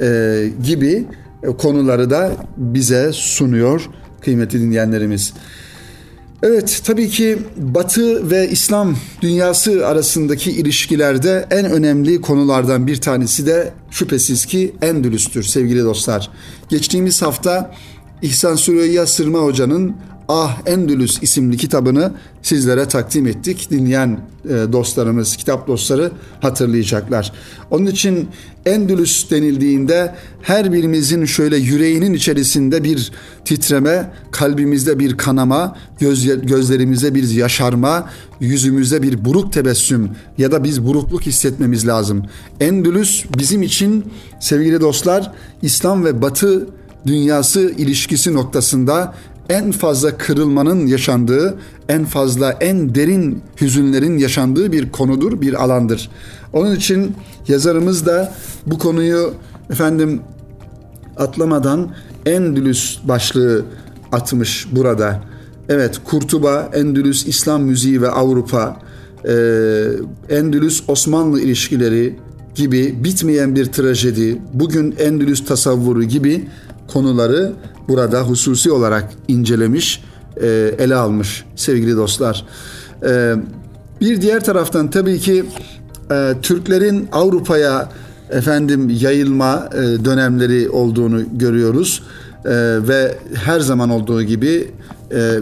e, 0.01 0.49
gibi 0.63 1.05
e, 1.43 1.47
konuları 1.47 2.09
da 2.09 2.31
bize 2.57 3.11
sunuyor 3.13 3.89
kıymetli 4.21 4.61
dinleyenlerimiz. 4.61 5.33
Evet 6.43 6.81
tabii 6.85 7.09
ki 7.09 7.37
Batı 7.57 8.29
ve 8.29 8.49
İslam 8.49 8.95
dünyası 9.21 9.87
arasındaki 9.87 10.51
ilişkilerde 10.51 11.47
en 11.51 11.65
önemli 11.65 12.21
konulardan 12.21 12.87
bir 12.87 13.01
tanesi 13.01 13.45
de 13.45 13.73
şüphesiz 13.91 14.45
ki 14.45 14.75
Endülüs'tür 14.81 15.43
sevgili 15.43 15.83
dostlar. 15.83 16.29
Geçtiğimiz 16.69 17.21
hafta 17.21 17.71
İhsan 18.21 18.55
Süreyya 18.55 19.07
Sırma 19.07 19.39
Hoca'nın 19.39 19.95
Ah 20.29 20.57
Endülüs 20.65 21.23
isimli 21.23 21.57
kitabını 21.57 22.11
sizlere 22.41 22.87
takdim 22.87 23.27
ettik. 23.27 23.67
Dinleyen 23.71 24.19
e, 24.45 24.49
dostlarımız, 24.71 25.35
kitap 25.35 25.67
dostları 25.67 26.11
hatırlayacaklar. 26.41 27.33
Onun 27.71 27.85
için 27.85 28.29
Endülüs 28.65 29.31
denildiğinde 29.31 30.15
her 30.41 30.73
birimizin 30.73 31.25
şöyle 31.25 31.57
yüreğinin 31.57 32.13
içerisinde 32.13 32.83
bir 32.83 33.11
titreme, 33.45 34.11
kalbimizde 34.31 34.99
bir 34.99 35.17
kanama, 35.17 35.77
göz, 35.99 36.45
gözlerimizde 36.45 37.15
bir 37.15 37.29
yaşarma, 37.29 38.09
yüzümüzde 38.39 39.03
bir 39.03 39.25
buruk 39.25 39.53
tebessüm 39.53 40.09
ya 40.37 40.51
da 40.51 40.63
biz 40.63 40.85
burukluk 40.85 41.21
hissetmemiz 41.21 41.87
lazım. 41.87 42.25
Endülüs 42.59 43.25
bizim 43.37 43.61
için 43.61 44.05
sevgili 44.39 44.81
dostlar 44.81 45.31
İslam 45.61 46.05
ve 46.05 46.21
Batı 46.21 46.67
dünyası 47.07 47.61
ilişkisi 47.61 48.33
noktasında 48.33 49.13
en 49.49 49.71
fazla 49.71 50.17
kırılmanın 50.17 50.87
yaşandığı, 50.87 51.57
en 51.89 52.05
fazla 52.05 52.51
en 52.51 52.95
derin 52.95 53.41
hüzünlerin 53.61 54.17
yaşandığı 54.17 54.71
bir 54.71 54.91
konudur, 54.91 55.41
bir 55.41 55.63
alandır. 55.63 56.09
Onun 56.53 56.75
için 56.75 57.15
yazarımız 57.47 58.05
da 58.05 58.33
bu 58.65 58.77
konuyu 58.77 59.33
efendim 59.69 60.21
atlamadan 61.17 61.89
Endülüs 62.25 62.97
başlığı 63.03 63.65
atmış 64.11 64.67
burada. 64.71 65.21
Evet, 65.69 65.99
Kurtuba, 66.03 66.69
Endülüs, 66.73 67.27
İslam 67.27 67.63
müziği 67.63 68.01
ve 68.01 68.09
Avrupa, 68.09 68.81
Endülüs 70.29 70.83
Osmanlı 70.87 71.41
ilişkileri 71.41 72.15
gibi 72.55 73.03
bitmeyen 73.03 73.55
bir 73.55 73.65
trajedi, 73.65 74.41
bugün 74.53 74.95
Endülüs 74.99 75.45
tasavvuru 75.45 76.03
gibi 76.03 76.47
konuları 76.87 77.53
burada 77.87 78.21
hususi 78.21 78.71
olarak 78.71 79.09
incelemiş, 79.27 80.03
e, 80.41 80.47
ele 80.77 80.95
almış 80.95 81.45
sevgili 81.55 81.97
dostlar. 81.97 82.45
E, 83.03 83.35
bir 84.01 84.21
diğer 84.21 84.43
taraftan 84.43 84.89
tabii 84.89 85.19
ki 85.19 85.45
e, 86.11 86.33
Türklerin 86.41 87.09
Avrupa'ya 87.11 87.89
efendim 88.29 88.89
yayılma 88.99 89.69
dönemleri 90.05 90.69
olduğunu 90.69 91.21
görüyoruz 91.37 92.03
ve 92.87 93.17
her 93.33 93.59
zaman 93.59 93.89
olduğu 93.89 94.23
gibi 94.23 94.71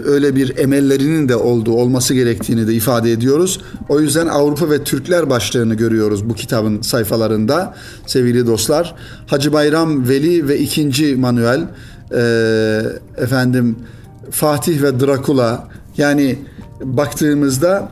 öyle 0.06 0.36
bir 0.36 0.58
emellerinin 0.58 1.30
de 1.30 1.36
olduğu 1.36 1.74
olması 1.74 2.14
gerektiğini 2.14 2.68
de 2.68 2.74
ifade 2.74 3.12
ediyoruz. 3.12 3.62
O 3.90 4.00
yüzden 4.00 4.28
Avrupa 4.28 4.70
ve 4.70 4.84
Türkler 4.84 5.30
başlığını 5.30 5.76
görüyoruz 5.76 6.30
bu 6.30 6.34
kitabın 6.34 6.82
sayfalarında 6.82 7.76
sevgili 8.06 8.48
dostlar. 8.48 8.96
Hacı 9.28 9.54
Bayram 9.54 10.10
Veli 10.10 10.48
ve 10.48 10.60
ikinci 10.60 11.16
Manuel 11.16 11.68
e, 12.12 12.22
efendim 13.18 13.76
Fatih 14.32 14.82
ve 14.82 15.00
Drakula 15.00 15.68
yani 15.98 16.40
baktığımızda 16.82 17.90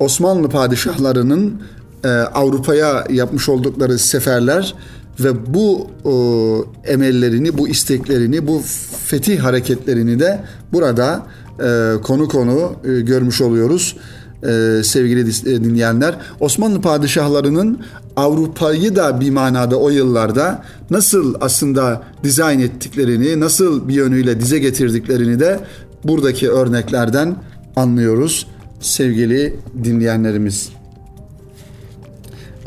Osmanlı 0.00 0.48
padişahlarının 0.48 1.62
e, 2.04 2.08
Avrupa'ya 2.08 3.04
yapmış 3.10 3.48
oldukları 3.48 3.98
seferler 3.98 4.74
ve 5.20 5.54
bu 5.54 5.86
e, 6.04 6.92
emellerini, 6.92 7.58
bu 7.58 7.68
isteklerini, 7.68 8.46
bu 8.46 8.62
fetih 9.06 9.40
hareketlerini 9.40 10.20
de 10.20 10.44
burada 10.72 11.26
e, 11.60 11.92
konu 12.02 12.28
konu 12.28 12.72
e, 12.84 13.00
görmüş 13.00 13.40
oluyoruz 13.40 13.96
e, 14.42 14.80
sevgili 14.84 15.20
e, 15.20 15.64
dinleyenler. 15.64 16.14
Osmanlı 16.40 16.80
padişahlarının 16.80 17.80
Avrupa'yı 18.16 18.96
da 18.96 19.20
bir 19.20 19.30
manada 19.30 19.76
o 19.76 19.90
yıllarda 19.90 20.62
nasıl 20.90 21.34
aslında 21.40 22.02
dizayn 22.24 22.60
ettiklerini, 22.60 23.40
nasıl 23.40 23.88
bir 23.88 23.94
yönüyle 23.94 24.40
dize 24.40 24.58
getirdiklerini 24.58 25.40
de 25.40 25.60
buradaki 26.04 26.50
örneklerden 26.50 27.36
anlıyoruz 27.76 28.46
sevgili 28.80 29.56
dinleyenlerimiz. 29.84 30.77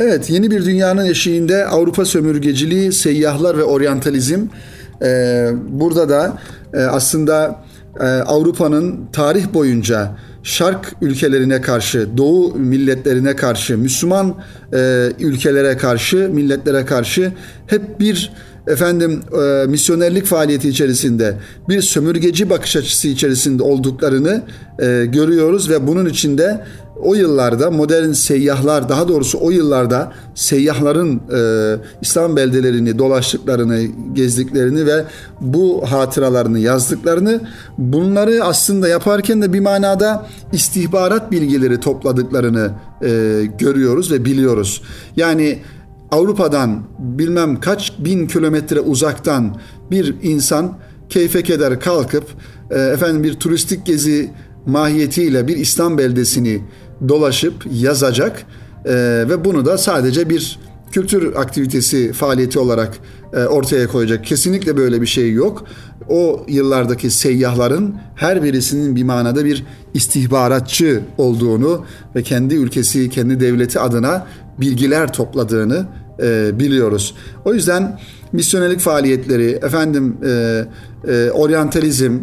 Evet, 0.04 0.30
yeni 0.30 0.52
bir 0.52 0.66
dünyanın 0.66 1.06
eşiğinde 1.06 1.66
Avrupa 1.66 2.06
sömürgeciliği, 2.06 2.92
seyyahlar 2.92 3.58
ve 3.58 3.64
oryantalizm. 3.64 4.46
E, 5.02 5.50
burada 5.70 6.10
da 6.10 6.38
e, 6.74 6.78
aslında 6.78 7.64
e, 8.00 8.04
Avrupa'nın 8.06 9.00
tarih 9.14 9.54
boyunca 9.54 10.18
Şark 10.44 10.96
ülkelerine 11.02 11.62
karşı, 11.62 12.08
Doğu 12.18 12.56
milletlerine 12.56 13.36
karşı, 13.36 13.78
Müslüman 13.78 14.36
e, 14.74 15.10
ülkelere 15.20 15.78
karşı, 15.78 16.30
milletlere 16.34 16.86
karşı 16.86 17.32
hep 17.68 18.00
bir 18.00 18.32
efendim 18.68 19.22
e, 19.44 19.68
misyonerlik 19.68 20.26
faaliyeti 20.26 20.70
içerisinde 20.70 21.36
bir 21.70 21.82
sömürgeci 21.82 22.50
bakış 22.50 22.76
açısı 22.76 23.08
içerisinde 23.08 23.64
olduklarını 23.64 24.42
e, 24.80 25.06
görüyoruz 25.06 25.70
ve 25.70 25.88
bunun 25.88 26.06
içinde 26.06 26.66
o 27.02 27.14
yıllarda 27.14 27.72
modern 27.72 28.12
seyyahlar 28.12 28.90
daha 28.90 29.08
doğrusu 29.08 29.40
o 29.42 29.52
yıllarda 29.52 30.12
seyyahların 30.36 31.22
e, 31.36 31.42
İslam 32.02 32.36
beldelerini 32.36 33.00
dolaştıklarını, 33.00 33.82
gezdiklerini 34.14 34.86
ve 34.86 35.04
bu 35.42 35.84
hatıralarını 35.92 36.60
yazdıklarını 36.60 37.42
bunları 37.78 38.44
aslında 38.44 38.88
yaparken 38.88 39.42
de 39.42 39.54
bir 39.54 39.60
manada 39.60 40.28
istihbarat 40.54 41.32
bilgileri 41.32 41.80
topladıklarını 41.80 42.72
e, 43.04 43.44
görüyoruz 43.60 44.12
ve 44.12 44.26
biliyoruz. 44.26 44.82
Yani 45.16 45.60
Avrupa'dan 46.12 46.84
bilmem 47.00 47.60
kaç 47.60 47.94
bin 48.00 48.28
kilometre 48.28 48.80
uzaktan 48.80 49.56
bir 49.92 50.16
insan 50.22 50.78
keyfe 51.10 51.44
keder 51.44 51.80
kalkıp 51.80 52.24
e, 52.72 52.80
efendim 52.80 53.24
bir 53.24 53.34
turistik 53.34 53.86
gezi 53.86 54.32
mahiyetiyle 54.66 55.48
bir 55.48 55.58
İslam 55.58 55.98
beldesini 55.98 56.62
dolaşıp 57.08 57.54
yazacak 57.72 58.44
e, 58.86 58.94
ve 59.30 59.46
bunu 59.46 59.66
da 59.66 59.78
sadece 59.78 60.30
bir 60.30 60.60
kültür 60.92 61.36
aktivitesi 61.36 62.14
faaliyeti 62.14 62.60
olarak 62.60 62.98
e, 63.34 63.44
ortaya 63.44 63.88
koyacak. 63.88 64.26
Kesinlikle 64.26 64.78
böyle 64.78 65.02
bir 65.02 65.08
şey 65.08 65.34
yok. 65.34 65.66
O 66.10 66.46
yıllardaki 66.48 67.12
seyyahların 67.12 67.96
her 68.16 68.44
birisinin 68.44 68.96
bir 68.96 69.04
manada 69.04 69.46
bir 69.46 69.66
istihbaratçı 69.94 71.02
olduğunu 71.18 71.86
ve 72.16 72.24
kendi 72.24 72.56
ülkesi, 72.56 73.10
kendi 73.10 73.40
devleti 73.40 73.80
adına 73.80 74.28
bilgiler 74.60 75.14
topladığını 75.14 75.86
e, 76.22 76.60
biliyoruz. 76.60 77.16
O 77.46 77.54
yüzden 77.54 78.00
misyonelik 78.32 78.80
faaliyetleri, 78.80 79.52
efendim 79.52 80.18
e, 80.26 80.66
e, 81.08 81.32
oryantalizm, 81.32 82.20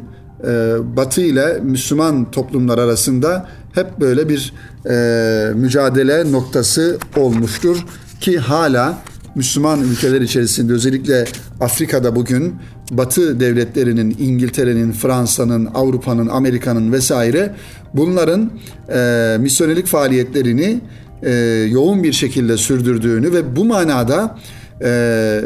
e, 0.47 0.75
Batı 0.97 1.21
ile 1.21 1.61
Müslüman 1.63 2.31
toplumlar 2.31 2.79
arasında 2.79 3.49
hep 3.75 4.01
böyle 4.01 4.29
bir 4.29 4.53
e, 4.91 5.55
mücadele 5.55 6.33
noktası 6.33 6.99
olmuştur 7.17 7.85
ki 8.21 8.39
hala 8.39 8.99
Müslüman 9.35 9.81
ülkeler 9.83 10.21
içerisinde 10.21 10.73
özellikle 10.73 11.25
Afrika'da 11.61 12.17
bugün 12.17 12.55
Batı 12.91 13.41
devletlerinin, 13.41 14.17
İngiltere'nin, 14.19 14.93
Fransa'nın, 14.93 15.67
Avrupa'nın, 15.75 16.29
Amerika'nın 16.29 16.93
vesaire 16.93 17.55
bunların 17.95 18.51
e, 18.95 19.37
misyonelik 19.41 19.87
faaliyetlerini 19.87 20.81
e, 21.23 21.33
yoğun 21.71 22.03
bir 22.03 22.13
şekilde 22.13 22.57
sürdürdüğünü 22.57 23.33
ve 23.33 23.57
bu 23.57 23.65
manada 23.65 24.39
e, 24.83 25.41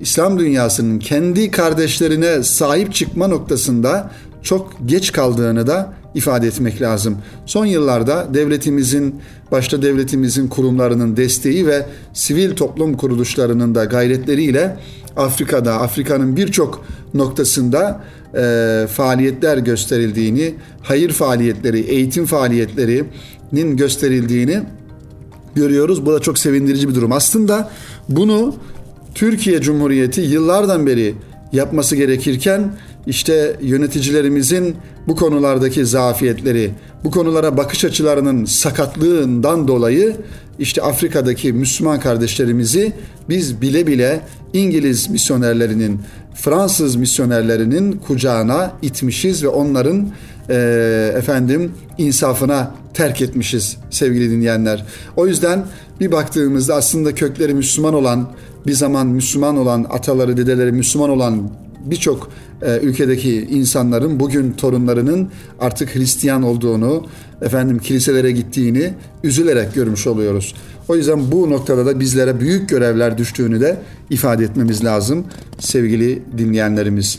İslam 0.00 0.38
dünyasının 0.38 0.98
kendi 0.98 1.50
kardeşlerine 1.50 2.42
sahip 2.42 2.94
çıkma 2.94 3.26
noktasında 3.26 4.10
çok 4.42 4.76
geç 4.86 5.12
kaldığını 5.12 5.66
da 5.66 5.92
ifade 6.14 6.46
etmek 6.46 6.82
lazım. 6.82 7.16
Son 7.46 7.66
yıllarda 7.66 8.26
devletimizin, 8.34 9.20
başta 9.52 9.82
devletimizin 9.82 10.48
kurumlarının 10.48 11.16
desteği 11.16 11.66
ve 11.66 11.86
sivil 12.12 12.56
toplum 12.56 12.96
kuruluşlarının 12.96 13.74
da 13.74 13.84
gayretleriyle 13.84 14.76
Afrika'da, 15.16 15.80
Afrika'nın 15.80 16.36
birçok 16.36 16.84
noktasında 17.14 18.00
e, 18.34 18.86
faaliyetler 18.90 19.58
gösterildiğini, 19.58 20.54
hayır 20.82 21.12
faaliyetleri, 21.12 21.80
eğitim 21.80 22.26
faaliyetlerinin 22.26 23.76
gösterildiğini 23.76 24.60
görüyoruz. 25.54 26.06
Bu 26.06 26.12
da 26.12 26.20
çok 26.20 26.38
sevindirici 26.38 26.88
bir 26.88 26.94
durum. 26.94 27.12
Aslında 27.12 27.70
bunu 28.08 28.54
Türkiye 29.14 29.60
Cumhuriyeti 29.60 30.20
yıllardan 30.20 30.86
beri 30.86 31.14
yapması 31.52 31.96
gerekirken 31.96 32.72
işte 33.06 33.56
yöneticilerimizin 33.62 34.76
bu 35.08 35.16
konulardaki 35.16 35.86
zafiyetleri, 35.86 36.70
bu 37.04 37.10
konulara 37.10 37.56
bakış 37.56 37.84
açılarının 37.84 38.44
sakatlığından 38.44 39.68
dolayı 39.68 40.16
işte 40.58 40.82
Afrika'daki 40.82 41.52
Müslüman 41.52 42.00
kardeşlerimizi 42.00 42.92
biz 43.28 43.60
bile 43.60 43.86
bile 43.86 44.20
İngiliz 44.52 45.10
misyonerlerinin, 45.10 46.00
Fransız 46.34 46.96
misyonerlerinin 46.96 47.92
kucağına 47.92 48.72
itmişiz 48.82 49.44
ve 49.44 49.48
onların 49.48 50.08
e, 50.48 51.12
efendim 51.16 51.72
insafına 51.98 52.74
terk 52.94 53.22
etmişiz 53.22 53.76
sevgili 53.90 54.30
dinleyenler. 54.30 54.84
O 55.16 55.26
yüzden 55.26 55.66
bir 56.00 56.12
baktığımızda 56.12 56.74
aslında 56.74 57.14
kökleri 57.14 57.54
Müslüman 57.54 57.94
olan, 57.94 58.28
bir 58.66 58.72
zaman 58.72 59.06
Müslüman 59.06 59.56
olan, 59.56 59.86
ataları, 59.90 60.36
dedeleri 60.36 60.72
Müslüman 60.72 61.10
olan 61.10 61.50
birçok 61.84 62.30
e, 62.62 62.78
ülkedeki 62.78 63.40
insanların 63.40 64.20
bugün 64.20 64.52
torunlarının 64.52 65.28
artık 65.60 65.94
Hristiyan 65.94 66.42
olduğunu, 66.42 67.06
efendim 67.42 67.78
kiliselere 67.78 68.32
gittiğini 68.32 68.94
üzülerek 69.24 69.74
görmüş 69.74 70.06
oluyoruz. 70.06 70.54
O 70.88 70.96
yüzden 70.96 71.32
bu 71.32 71.50
noktada 71.50 71.86
da 71.86 72.00
bizlere 72.00 72.40
büyük 72.40 72.68
görevler 72.68 73.18
düştüğünü 73.18 73.60
de 73.60 73.76
ifade 74.10 74.44
etmemiz 74.44 74.84
lazım 74.84 75.24
sevgili 75.58 76.22
dinleyenlerimiz. 76.38 77.18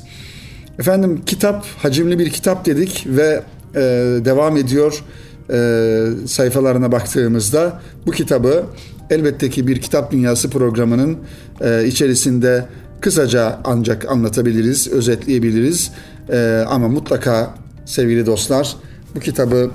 Efendim 0.80 1.22
kitap 1.26 1.66
hacimli 1.78 2.20
bir 2.20 2.30
kitap 2.30 2.66
dedik 2.66 3.06
ve 3.08 3.44
e, 3.76 3.82
devam 4.26 4.58
ediyor 4.58 5.04
e, 5.50 6.28
sayfalarına 6.28 6.92
baktığımızda 6.92 7.82
bu 8.06 8.12
kitabı 8.12 8.66
elbette 9.10 9.50
ki 9.50 9.68
bir 9.68 9.82
kitap 9.82 10.12
dünyası 10.12 10.50
programının 10.50 11.18
e, 11.62 11.86
içerisinde 11.88 12.66
kısaca 13.04 13.60
ancak 13.64 14.12
anlatabiliriz, 14.12 14.88
özetleyebiliriz. 14.88 15.92
E, 16.30 16.66
ama 16.70 16.88
mutlaka 16.88 17.56
sevgili 17.86 18.26
dostlar 18.26 18.76
bu 19.16 19.20
kitabı 19.20 19.72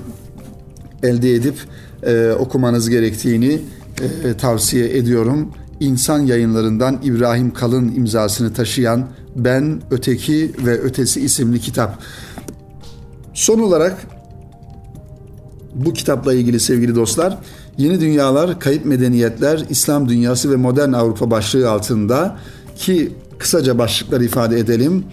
elde 1.03 1.35
edip 1.35 1.55
e, 2.03 2.33
okumanız 2.39 2.91
gerektiğini 2.91 3.61
e, 4.25 4.37
tavsiye 4.37 4.97
ediyorum. 4.97 5.53
İnsan 5.81 6.19
yayınlarından 6.19 6.99
İbrahim 7.03 7.53
Kalın 7.53 7.95
imzasını 7.95 8.53
taşıyan 8.53 9.07
Ben, 9.37 9.83
Öteki 9.91 10.53
ve 10.67 10.81
Ötesi 10.81 11.21
isimli 11.21 11.61
kitap. 11.61 12.03
Son 13.35 13.59
olarak 13.59 13.97
bu 15.75 15.93
kitapla 15.93 16.35
ilgili 16.35 16.61
sevgili 16.61 16.95
dostlar, 16.95 17.39
Yeni 17.79 18.01
Dünyalar, 18.01 18.61
Kayıp 18.61 18.85
Medeniyetler, 18.85 19.65
İslam 19.71 20.09
Dünyası 20.09 20.51
ve 20.51 20.57
Modern 20.57 20.93
Avrupa 20.93 21.31
başlığı 21.31 21.71
altında 21.71 22.37
ki 22.79 23.13
kısaca 23.39 23.79
başlıkları 23.79 24.25
ifade 24.25 24.59
edelim. 24.59 25.05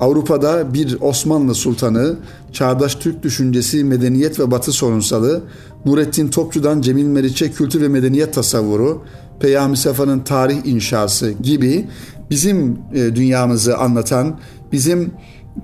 Avrupa'da 0.00 0.74
bir 0.74 0.96
Osmanlı 1.00 1.54
Sultanı, 1.54 2.16
çağdaş 2.52 2.94
Türk 2.94 3.22
düşüncesi, 3.22 3.84
medeniyet 3.84 4.40
ve 4.40 4.50
batı 4.50 4.72
sorunsalı, 4.72 5.42
Nurettin 5.84 6.28
Topçu'dan 6.28 6.80
Cemil 6.80 7.04
Meriç'e 7.04 7.50
kültür 7.50 7.80
ve 7.80 7.88
medeniyet 7.88 8.34
tasavvuru, 8.34 9.02
Peyami 9.40 9.76
Safa'nın 9.76 10.20
tarih 10.20 10.66
inşası 10.66 11.30
gibi 11.30 11.86
bizim 12.30 12.78
e, 12.94 13.16
dünyamızı 13.16 13.76
anlatan, 13.78 14.38
bizim 14.72 15.10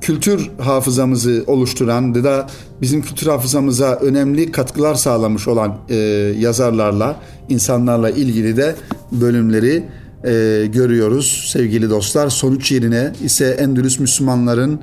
kültür 0.00 0.50
hafızamızı 0.58 1.44
oluşturan 1.46 2.14
da 2.14 2.46
bizim 2.82 3.02
kültür 3.02 3.26
hafızamıza 3.26 3.94
önemli 3.94 4.52
katkılar 4.52 4.94
sağlamış 4.94 5.48
olan 5.48 5.78
e, 5.88 5.96
yazarlarla, 6.38 7.20
insanlarla 7.48 8.10
ilgili 8.10 8.56
de 8.56 8.76
bölümleri 9.12 9.84
e, 10.24 10.66
görüyoruz 10.72 11.50
sevgili 11.52 11.90
dostlar. 11.90 12.28
Sonuç 12.28 12.72
yerine 12.72 13.12
ise 13.24 13.46
Endülüs 13.46 13.98
Müslümanların, 13.98 14.80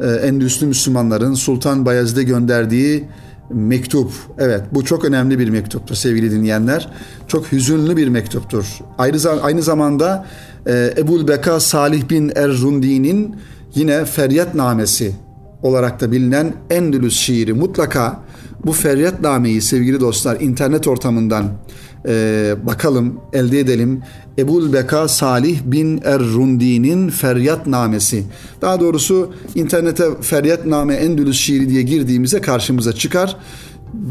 e, 0.00 0.06
Endülüslü 0.06 0.66
Müslümanların 0.66 1.34
Sultan 1.34 1.86
Bayezid'e 1.86 2.22
gönderdiği 2.22 3.04
mektup. 3.50 4.10
Evet 4.38 4.62
bu 4.72 4.84
çok 4.84 5.04
önemli 5.04 5.38
bir 5.38 5.48
mektuptur 5.50 5.94
sevgili 5.94 6.30
dinleyenler. 6.30 6.88
Çok 7.28 7.52
hüzünlü 7.52 7.96
bir 7.96 8.08
mektuptur. 8.08 8.78
Aynı, 8.98 9.42
aynı 9.42 9.62
zamanda 9.62 10.26
e, 10.66 10.94
Ebul 10.98 11.28
Beka 11.28 11.60
Salih 11.60 12.10
bin 12.10 12.32
Erzundi'nin 12.36 13.36
yine 13.74 14.04
feryat 14.04 14.54
namesi 14.54 15.12
olarak 15.62 16.00
da 16.00 16.12
bilinen 16.12 16.52
Endülüs 16.70 17.16
şiiri 17.16 17.52
mutlaka 17.52 18.20
bu 18.64 18.72
feryat 18.72 19.20
nameyi 19.20 19.62
sevgili 19.62 20.00
dostlar 20.00 20.40
internet 20.40 20.88
ortamından 20.88 21.44
e, 22.06 22.54
bakalım 22.66 23.20
elde 23.32 23.60
edelim. 23.60 24.02
Ebul 24.38 24.72
Beka 24.72 25.08
Salih 25.08 25.60
bin 25.64 26.00
Errundi'nin 26.04 27.08
Feryat 27.08 27.66
Namesi. 27.66 28.24
Daha 28.62 28.80
doğrusu 28.80 29.32
internete 29.54 30.04
Feryat 30.20 30.66
Name 30.66 30.94
Endülüs 30.94 31.40
şiiri 31.40 31.68
diye 31.68 31.82
girdiğimizde 31.82 32.40
karşımıza 32.40 32.92
çıkar. 32.92 33.36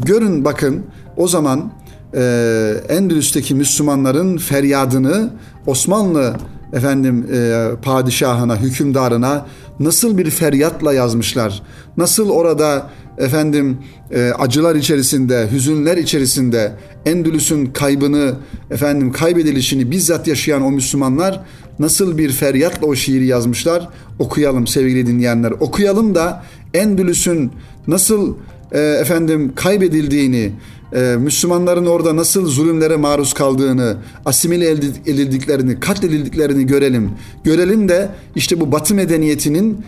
Görün 0.04 0.44
bakın 0.44 0.82
o 1.16 1.28
zaman 1.28 1.72
e, 2.14 2.74
Endülüs'teki 2.88 3.54
Müslümanların 3.54 4.36
feryadını 4.36 5.30
Osmanlı 5.66 6.36
efendim 6.72 7.26
e, 7.32 7.68
padişahına, 7.82 8.56
hükümdarına 8.56 9.46
nasıl 9.80 10.18
bir 10.18 10.30
feryatla 10.30 10.92
yazmışlar. 10.92 11.62
Nasıl 11.96 12.30
orada 12.30 12.90
efendim 13.18 13.78
e, 14.10 14.30
acılar 14.30 14.74
içerisinde, 14.74 15.48
hüzünler 15.52 15.96
içerisinde 15.96 16.72
Endülüs'ün 17.06 17.66
kaybını, 17.66 18.34
efendim 18.70 19.12
kaybedilişini 19.12 19.90
bizzat 19.90 20.26
yaşayan 20.26 20.62
o 20.62 20.70
Müslümanlar 20.70 21.40
nasıl 21.78 22.18
bir 22.18 22.32
feryatla 22.32 22.86
o 22.86 22.94
şiiri 22.94 23.26
yazmışlar. 23.26 23.88
Okuyalım 24.18 24.66
sevgili 24.66 25.06
dinleyenler. 25.06 25.50
Okuyalım 25.50 26.14
da 26.14 26.44
Endülüs'ün 26.74 27.52
nasıl 27.86 28.34
e, 28.72 28.80
efendim 28.80 29.52
kaybedildiğini, 29.54 30.52
e, 30.92 31.16
Müslümanların 31.18 31.86
orada 31.86 32.16
nasıl 32.16 32.46
zulümlere 32.46 32.96
maruz 32.96 33.34
kaldığını, 33.34 33.96
asimile 34.24 34.70
edildiklerini, 34.70 35.80
katledildiklerini 35.80 36.66
görelim. 36.66 37.10
Görelim 37.44 37.88
de 37.88 38.08
işte 38.36 38.60
bu 38.60 38.72
Batı 38.72 38.94
medeniyetinin 38.94 39.84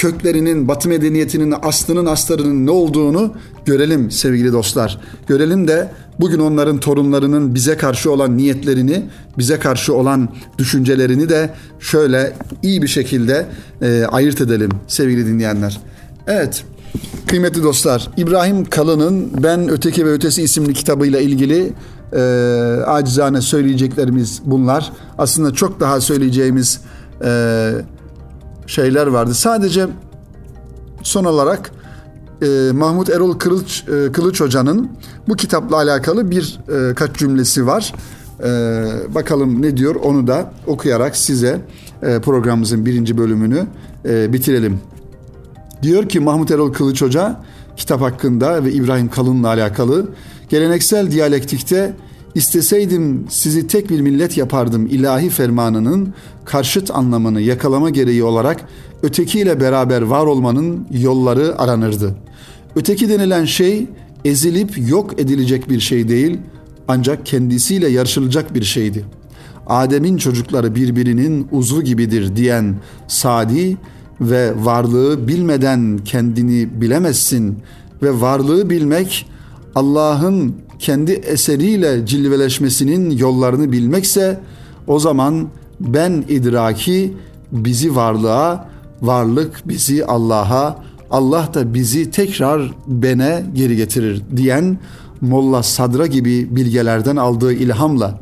köklerinin, 0.00 0.68
Batı 0.68 0.88
medeniyetinin 0.88 1.54
aslının 1.62 2.06
astarının 2.06 2.66
ne 2.66 2.70
olduğunu 2.70 3.34
görelim 3.64 4.10
sevgili 4.10 4.52
dostlar. 4.52 5.00
Görelim 5.26 5.68
de 5.68 5.88
bugün 6.20 6.38
onların 6.38 6.80
torunlarının 6.80 7.54
bize 7.54 7.76
karşı 7.76 8.10
olan 8.10 8.36
niyetlerini, 8.36 9.02
bize 9.38 9.58
karşı 9.58 9.94
olan 9.94 10.28
düşüncelerini 10.58 11.28
de 11.28 11.50
şöyle 11.80 12.32
iyi 12.62 12.82
bir 12.82 12.88
şekilde 12.88 13.46
e, 13.82 14.04
ayırt 14.04 14.40
edelim 14.40 14.70
sevgili 14.88 15.26
dinleyenler. 15.26 15.80
Evet, 16.26 16.64
kıymetli 17.26 17.62
dostlar, 17.62 18.08
İbrahim 18.16 18.64
Kalın'ın 18.64 19.30
Ben 19.42 19.68
Öteki 19.68 20.06
ve 20.06 20.12
Ötesi 20.12 20.42
isimli 20.42 20.74
kitabıyla 20.74 21.20
ilgili 21.20 21.72
e, 22.12 22.20
acizane 22.86 23.40
söyleyeceklerimiz 23.40 24.42
bunlar. 24.44 24.92
Aslında 25.18 25.54
çok 25.54 25.80
daha 25.80 26.00
söyleyeceğimiz 26.00 26.80
e, 27.24 27.72
şeyler 28.70 29.06
vardı. 29.06 29.34
Sadece 29.34 29.86
son 31.02 31.24
olarak 31.24 31.70
e, 32.42 32.72
Mahmut 32.72 33.10
Erol 33.10 33.38
Kılıç, 33.38 33.84
e, 33.88 34.12
Kılıç 34.12 34.40
Hoca'nın 34.40 34.88
bu 35.28 35.36
kitapla 35.36 35.76
alakalı 35.76 36.30
bir 36.30 36.58
e, 36.90 36.94
kaç 36.94 37.16
cümlesi 37.16 37.66
var. 37.66 37.94
E, 38.44 38.50
bakalım 39.14 39.62
ne 39.62 39.76
diyor 39.76 39.94
onu 39.94 40.26
da 40.26 40.52
okuyarak 40.66 41.16
size 41.16 41.60
e, 42.02 42.20
programımızın 42.20 42.86
birinci 42.86 43.18
bölümünü 43.18 43.66
e, 44.04 44.32
bitirelim. 44.32 44.80
Diyor 45.82 46.08
ki 46.08 46.20
Mahmut 46.20 46.50
Erol 46.50 46.72
Kılıç 46.72 47.02
Hoca 47.02 47.40
kitap 47.76 48.00
hakkında 48.00 48.64
ve 48.64 48.72
İbrahim 48.72 49.10
Kalın'la 49.10 49.48
alakalı 49.48 50.06
geleneksel 50.48 51.10
diyalektikte 51.10 51.94
İsteseydim 52.34 53.26
sizi 53.28 53.66
tek 53.66 53.90
bir 53.90 54.00
millet 54.00 54.36
yapardım 54.36 54.86
ilahi 54.86 55.30
fermanının 55.30 56.14
karşıt 56.44 56.90
anlamını 56.90 57.40
yakalama 57.40 57.90
gereği 57.90 58.24
olarak 58.24 58.60
ötekiyle 59.02 59.60
beraber 59.60 60.02
var 60.02 60.26
olmanın 60.26 60.86
yolları 60.90 61.58
aranırdı. 61.58 62.14
Öteki 62.76 63.08
denilen 63.08 63.44
şey 63.44 63.86
ezilip 64.24 64.88
yok 64.88 65.20
edilecek 65.20 65.70
bir 65.70 65.80
şey 65.80 66.08
değil 66.08 66.38
ancak 66.88 67.26
kendisiyle 67.26 67.88
yarışılacak 67.88 68.54
bir 68.54 68.62
şeydi. 68.62 69.04
Adem'in 69.66 70.16
çocukları 70.16 70.74
birbirinin 70.74 71.48
uzvu 71.52 71.82
gibidir 71.82 72.36
diyen 72.36 72.74
Sadi 73.08 73.76
ve 74.20 74.52
varlığı 74.64 75.28
bilmeden 75.28 75.98
kendini 76.04 76.80
bilemezsin 76.80 77.58
ve 78.02 78.20
varlığı 78.20 78.70
bilmek 78.70 79.26
Allah'ın 79.74 80.54
kendi 80.80 81.12
eseriyle 81.12 82.06
cilveleşmesinin 82.06 83.10
yollarını 83.10 83.72
bilmekse 83.72 84.40
o 84.86 84.98
zaman 84.98 85.48
ben 85.80 86.24
idraki 86.28 87.14
bizi 87.52 87.96
varlığa, 87.96 88.68
varlık 89.02 89.68
bizi 89.68 90.04
Allah'a, 90.04 90.84
Allah 91.10 91.48
da 91.54 91.74
bizi 91.74 92.10
tekrar 92.10 92.72
bene 92.86 93.44
geri 93.54 93.76
getirir 93.76 94.22
diyen 94.36 94.78
Molla 95.20 95.62
Sadra 95.62 96.06
gibi 96.06 96.56
bilgelerden 96.56 97.16
aldığı 97.16 97.52
ilhamla 97.52 98.20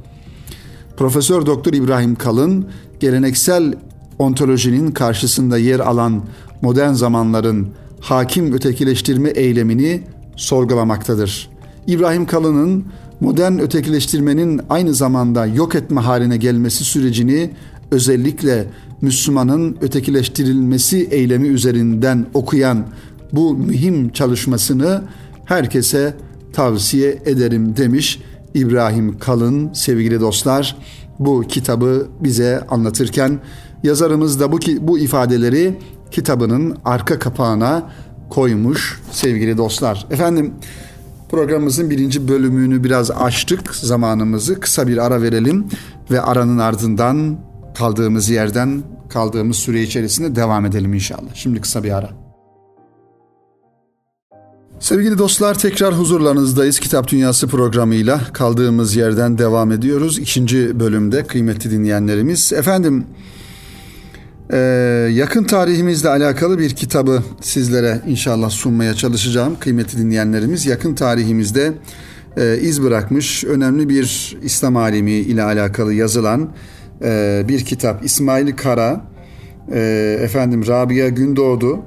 Profesör 0.97 1.47
Doktor 1.47 1.73
İbrahim 1.73 2.15
Kalın 2.15 2.67
geleneksel 3.01 3.75
ontolojinin 4.19 4.91
karşısında 4.91 5.59
yer 5.59 5.81
alan 5.81 6.23
modern 6.63 6.93
zamanların 6.93 7.69
hakim 8.01 8.53
ötekileştirme 8.53 9.29
eylemini 9.31 10.03
sorgulamaktadır. 10.37 11.58
İbrahim 11.89 12.27
Kalın'ın 12.27 12.85
modern 13.21 13.59
ötekileştirmenin 13.59 14.61
aynı 14.71 14.95
zamanda 14.95 15.47
yok 15.47 15.75
etme 15.75 16.01
haline 16.01 16.37
gelmesi 16.37 16.85
sürecini 16.85 17.51
özellikle 17.91 18.67
Müslümanın 19.01 19.77
ötekileştirilmesi 19.81 21.09
eylemi 21.11 21.49
üzerinden 21.49 22.27
okuyan 22.35 22.87
bu 23.33 23.55
mühim 23.55 24.13
çalışmasını 24.13 25.03
herkese 25.45 26.15
tavsiye 26.53 27.23
ederim 27.27 27.77
demiş 27.77 28.23
İbrahim 28.55 29.19
Kalın 29.19 29.73
sevgili 29.73 30.21
dostlar. 30.21 30.77
Bu 31.19 31.41
kitabı 31.49 32.09
bize 32.21 32.67
anlatırken 32.71 33.39
yazarımız 33.83 34.41
da 34.41 34.53
bu 34.53 34.59
bu 34.81 34.99
ifadeleri 34.99 35.79
kitabının 36.11 36.77
arka 36.85 37.19
kapağına 37.19 37.91
koymuş 38.31 39.01
sevgili 39.13 39.57
dostlar. 39.57 40.07
Efendim 40.11 40.53
Programımızın 41.31 41.91
birinci 41.91 42.29
bölümünü 42.29 42.85
biraz 42.85 43.11
açtık 43.11 43.75
zamanımızı. 43.75 44.61
Kısa 44.61 44.89
bir 44.89 44.99
ara 45.07 45.23
verelim 45.23 45.67
ve 46.11 46.21
aranın 46.21 46.59
ardından 46.59 47.39
kaldığımız 47.79 48.31
yerden 48.31 48.83
kaldığımız 49.09 49.57
süre 49.57 49.83
içerisinde 49.83 50.37
devam 50.37 50.67
edelim 50.67 50.95
inşallah. 50.95 51.35
Şimdi 51.35 51.61
kısa 51.61 51.85
bir 51.85 51.97
ara. 51.97 52.11
Sevgili 54.81 55.19
dostlar 55.19 55.59
tekrar 55.59 55.99
huzurlarınızdayız. 55.99 56.81
Kitap 56.81 57.09
Dünyası 57.09 57.49
programıyla 57.49 58.21
kaldığımız 58.33 58.97
yerden 58.97 59.39
devam 59.39 59.73
ediyoruz. 59.73 60.19
İkinci 60.19 60.81
bölümde 60.81 61.25
kıymetli 61.25 61.71
dinleyenlerimiz. 61.71 62.53
Efendim 62.53 63.07
ee, 64.53 64.57
yakın 65.13 65.45
tarihimizle 65.45 66.09
alakalı 66.09 66.59
bir 66.59 66.71
kitabı 66.71 67.23
sizlere 67.41 68.01
inşallah 68.07 68.51
sunmaya 68.51 68.95
çalışacağım 68.95 69.57
kıymetli 69.61 69.99
dinleyenlerimiz. 69.99 70.67
Yakın 70.67 70.95
tarihimizde 70.95 71.73
e, 72.37 72.59
iz 72.61 72.83
bırakmış 72.83 73.45
önemli 73.45 73.89
bir 73.89 74.37
İslam 74.43 74.77
alimi 74.77 75.13
ile 75.13 75.43
alakalı 75.43 75.95
yazılan 75.95 76.51
e, 77.03 77.45
bir 77.49 77.65
kitap. 77.65 78.05
İsmail 78.05 78.57
Kara, 78.57 79.05
e, 79.73 80.19
efendim 80.23 80.67
Rabia 80.67 81.09
Gündoğdu 81.09 81.83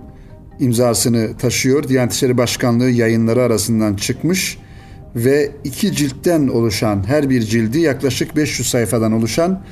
imzasını 0.60 1.38
taşıyor. 1.38 1.88
Diyanet 1.88 2.14
İşleri 2.14 2.38
Başkanlığı 2.38 2.90
yayınları 2.90 3.42
arasından 3.42 3.96
çıkmış 3.96 4.58
ve 5.16 5.52
iki 5.64 5.96
ciltten 5.96 6.48
oluşan 6.48 7.08
her 7.08 7.30
bir 7.30 7.42
cildi 7.42 7.80
yaklaşık 7.80 8.36
500 8.36 8.70
sayfadan 8.70 9.12
oluşan 9.12 9.64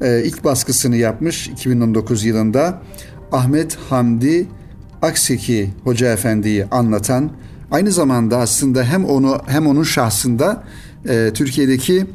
e, 0.00 0.22
ilk 0.24 0.44
baskısını 0.44 0.96
yapmış 0.96 1.48
2019 1.48 2.24
yılında 2.24 2.82
Ahmet 3.32 3.76
Hamdi 3.76 4.46
Akseki 5.02 5.70
Hoca 5.84 6.12
Efendi'yi 6.12 6.64
anlatan 6.64 7.30
aynı 7.70 7.92
zamanda 7.92 8.38
aslında 8.38 8.84
hem 8.84 9.04
onu 9.04 9.38
hem 9.46 9.66
onun 9.66 9.82
şahsında 9.82 10.64
e, 11.08 11.30
Türkiye'deki 11.34 12.06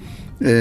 e, 0.46 0.52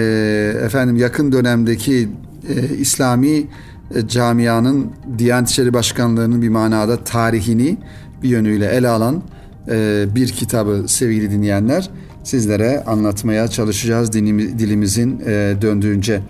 efendim 0.65 0.97
yakın 0.97 1.33
dönemdeki 1.33 2.09
e, 2.49 2.77
İslami 2.77 3.47
e, 3.95 4.09
camianın 4.09 4.91
Diyanet 5.19 5.51
İşleri 5.51 5.75
Başkanlığı'nın 5.75 6.43
bir 6.43 6.49
manada 6.49 7.05
tarihini 7.05 7.79
bir 8.23 8.29
yönüyle 8.29 8.67
ele 8.67 8.89
alan 8.89 9.23
e, 9.69 10.07
bir 10.15 10.29
kitabı 10.29 10.85
sevgili 10.89 11.31
dinleyenler 11.31 11.91
sizlere 12.25 12.85
anlatmaya 12.85 13.49
çalışacağız 13.49 14.13
dilimizin 14.13 15.21
e, 15.27 15.57
döndüğünce. 15.63 16.21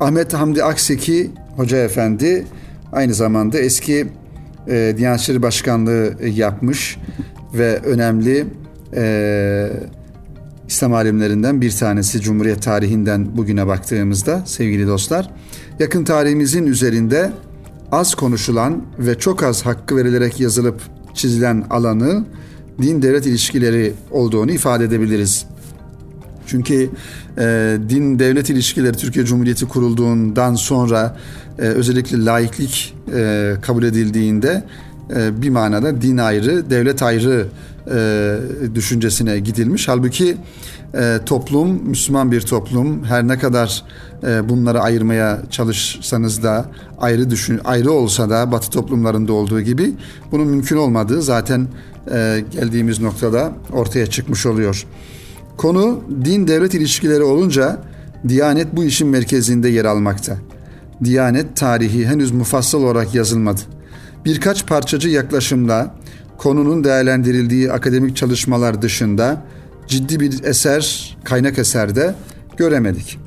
Ahmet 0.00 0.34
Hamdi 0.34 0.64
Akseki 0.64 1.30
Hoca 1.56 1.76
Efendi 1.76 2.46
aynı 2.92 3.14
zamanda 3.14 3.58
eski 3.58 4.06
e, 4.68 4.94
Diyanet 4.96 5.20
İşleri 5.20 5.42
Başkanlığı 5.42 6.14
yapmış 6.28 6.98
ve 7.54 7.78
önemli 7.78 8.46
e, 8.94 9.70
İslam 10.68 10.94
alimlerinden 10.94 11.60
bir 11.60 11.70
tanesi 11.70 12.20
Cumhuriyet 12.20 12.62
tarihinden 12.62 13.36
bugüne 13.36 13.66
baktığımızda 13.66 14.42
sevgili 14.46 14.86
dostlar 14.86 15.30
yakın 15.78 16.04
tarihimizin 16.04 16.66
üzerinde 16.66 17.32
az 17.92 18.14
konuşulan 18.14 18.82
ve 18.98 19.18
çok 19.18 19.42
az 19.42 19.66
hakkı 19.66 19.96
verilerek 19.96 20.40
yazılıp 20.40 20.80
çizilen 21.14 21.64
alanı 21.70 22.24
din 22.82 23.02
devlet 23.02 23.26
ilişkileri 23.26 23.92
olduğunu 24.10 24.50
ifade 24.52 24.84
edebiliriz. 24.84 25.46
Çünkü 26.46 26.90
e, 27.38 27.76
din 27.88 28.18
devlet 28.18 28.50
ilişkileri 28.50 28.96
Türkiye 28.96 29.24
Cumhuriyeti 29.24 29.68
kurulduğundan 29.68 30.54
sonra 30.54 31.16
e, 31.58 31.62
özellikle 31.62 32.24
laiklik 32.24 32.94
e, 33.14 33.54
kabul 33.62 33.82
edildiğinde 33.82 34.64
e, 35.16 35.42
bir 35.42 35.50
manada 35.50 36.02
din 36.02 36.18
ayrı, 36.18 36.70
devlet 36.70 37.02
ayrı 37.02 37.46
e, 37.94 38.36
düşüncesine 38.74 39.38
gidilmiş. 39.38 39.88
Halbuki 39.88 40.36
e, 40.94 41.18
toplum 41.26 41.88
Müslüman 41.88 42.32
bir 42.32 42.40
toplum. 42.40 43.04
Her 43.04 43.28
ne 43.28 43.38
kadar 43.38 43.82
e, 44.26 44.48
bunları 44.48 44.80
ayırmaya 44.80 45.42
çalışsanız 45.50 46.42
da 46.42 46.66
ayrı 46.98 47.30
düşün 47.30 47.60
ayrı 47.64 47.92
olsa 47.92 48.30
da 48.30 48.52
Batı 48.52 48.70
toplumlarında 48.70 49.32
olduğu 49.32 49.60
gibi 49.60 49.94
bunun 50.32 50.46
mümkün 50.46 50.76
olmadığı 50.76 51.22
zaten 51.22 51.66
e, 52.12 52.44
geldiğimiz 52.50 53.00
noktada 53.00 53.52
ortaya 53.72 54.06
çıkmış 54.06 54.46
oluyor. 54.46 54.86
Konu 55.56 56.04
din 56.24 56.48
devlet 56.48 56.74
ilişkileri 56.74 57.22
olunca 57.22 57.82
Diyanet 58.28 58.76
bu 58.76 58.84
işin 58.84 59.08
merkezinde 59.08 59.68
yer 59.68 59.84
almakta. 59.84 60.36
Diyanet 61.04 61.56
tarihi 61.56 62.06
henüz 62.06 62.30
mufassal 62.30 62.82
olarak 62.82 63.14
yazılmadı. 63.14 63.60
Birkaç 64.24 64.66
parçacı 64.66 65.08
yaklaşımla 65.08 65.94
konunun 66.38 66.84
değerlendirildiği 66.84 67.72
akademik 67.72 68.16
çalışmalar 68.16 68.82
dışında 68.82 69.42
ciddi 69.86 70.20
bir 70.20 70.44
eser, 70.44 71.16
kaynak 71.24 71.58
eserde 71.58 72.14
göremedik. 72.56 73.18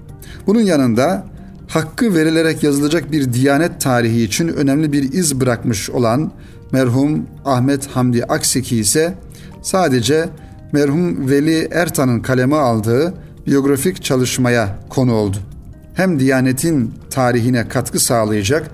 Bunun 0.47 0.61
yanında 0.61 1.25
hakkı 1.67 2.15
verilerek 2.15 2.63
yazılacak 2.63 3.11
bir 3.11 3.33
diyanet 3.33 3.81
tarihi 3.81 4.23
için 4.23 4.47
önemli 4.47 4.91
bir 4.91 5.13
iz 5.13 5.41
bırakmış 5.41 5.89
olan 5.89 6.31
merhum 6.71 7.25
Ahmet 7.45 7.87
Hamdi 7.87 8.23
Akseki 8.23 8.77
ise 8.77 9.13
sadece 9.61 10.29
merhum 10.71 11.29
Veli 11.29 11.67
Ertan'ın 11.71 12.19
kaleme 12.19 12.55
aldığı 12.55 13.13
biyografik 13.47 14.03
çalışmaya 14.03 14.79
konu 14.89 15.13
oldu. 15.13 15.37
Hem 15.93 16.19
Diyanet'in 16.19 16.93
tarihine 17.09 17.67
katkı 17.67 17.99
sağlayacak 17.99 18.71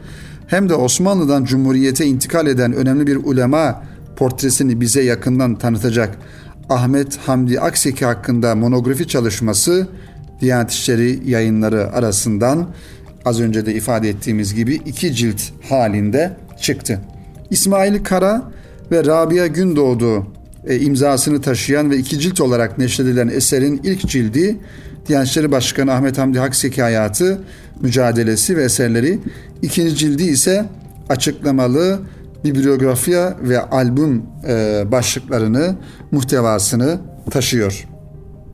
hem 0.48 0.70
de 0.70 0.74
Osmanlı'dan 0.74 1.46
Cumhuriyete 1.46 2.06
intikal 2.06 2.48
eden 2.48 2.74
önemli 2.74 3.08
bir 3.08 3.16
ulema 3.16 3.84
portresini 4.16 4.82
bize 4.82 5.02
yakından 5.02 5.56
tanıtacak 5.56 6.18
Ahmet 6.70 7.18
Hamdi 7.18 7.60
Akseki 7.60 8.06
hakkında 8.06 8.56
monografi 8.56 9.08
çalışması 9.08 9.88
Diyanet 10.42 10.72
İşleri 10.72 11.30
yayınları 11.30 11.92
arasından 11.94 12.68
az 13.26 13.42
önce 13.42 13.66
de 13.66 13.74
ifade 13.74 14.10
ettiğimiz 14.10 14.56
gibi 14.56 14.76
iki 14.76 15.16
cilt 15.16 15.42
halinde 15.70 16.38
çıktı. 16.62 17.02
İsmail 17.50 18.04
Kara 18.04 18.52
ve 18.92 19.06
Rabia 19.06 19.48
Gündoğdu 19.48 20.28
e, 20.68 20.80
imzasını 20.80 21.42
taşıyan 21.42 21.92
ve 21.92 21.98
iki 21.98 22.20
cilt 22.20 22.42
olarak 22.42 22.78
neşredilen 22.78 23.28
eserin 23.28 23.82
ilk 23.84 24.08
cildi 24.08 24.58
Diyanet 25.08 25.28
İşleri 25.28 25.52
Başkanı 25.52 25.94
Ahmet 25.94 26.18
Hamdi 26.18 26.40
Hakseki 26.40 26.82
hayatı, 26.82 27.42
mücadelesi 27.82 28.58
ve 28.58 28.64
eserleri. 28.64 29.20
İkinci 29.62 29.96
cildi 29.96 30.24
ise 30.24 30.66
açıklamalı 31.10 32.00
bibliografya 32.44 33.38
ve 33.42 33.62
albüm 33.62 34.24
e, 34.48 34.84
başlıklarını, 34.92 35.76
muhtevasını 36.12 37.00
taşıyor. 37.32 37.88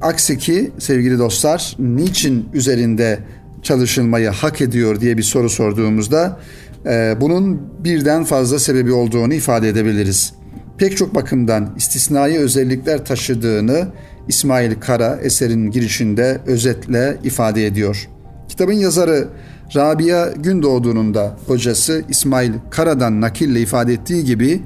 Akseki 0.01 0.71
sevgili 0.79 1.19
dostlar 1.19 1.75
niçin 1.79 2.49
üzerinde 2.53 3.19
çalışılmayı 3.63 4.29
hak 4.29 4.61
ediyor 4.61 5.01
diye 5.01 5.17
bir 5.17 5.23
soru 5.23 5.49
sorduğumuzda 5.49 6.39
e, 6.85 7.15
bunun 7.21 7.61
birden 7.83 8.23
fazla 8.23 8.59
sebebi 8.59 8.91
olduğunu 8.91 9.33
ifade 9.33 9.69
edebiliriz. 9.69 10.33
Pek 10.77 10.97
çok 10.97 11.15
bakımdan 11.15 11.73
istisnai 11.77 12.37
özellikler 12.37 13.05
taşıdığını 13.05 13.87
İsmail 14.27 14.79
Kara 14.79 15.19
eserin 15.21 15.71
girişinde 15.71 16.41
özetle 16.45 17.17
ifade 17.23 17.65
ediyor. 17.65 18.09
Kitabın 18.47 18.73
yazarı 18.73 19.27
Rabia 19.75 20.31
Gündoğdu'nun 20.31 21.13
da 21.13 21.37
hocası 21.47 22.03
İsmail 22.09 22.51
Kara'dan 22.69 23.21
nakille 23.21 23.61
ifade 23.61 23.93
ettiği 23.93 24.23
gibi 24.23 24.61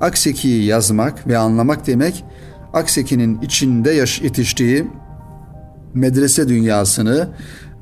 Akseki'yi 0.00 0.64
yazmak 0.64 1.26
ve 1.26 1.38
anlamak 1.38 1.86
demek 1.86 2.24
Akseki'nin 2.72 3.40
içinde 3.40 3.90
yaş 3.90 4.20
yetiştiği 4.22 4.84
medrese 5.94 6.48
dünyasını 6.48 7.28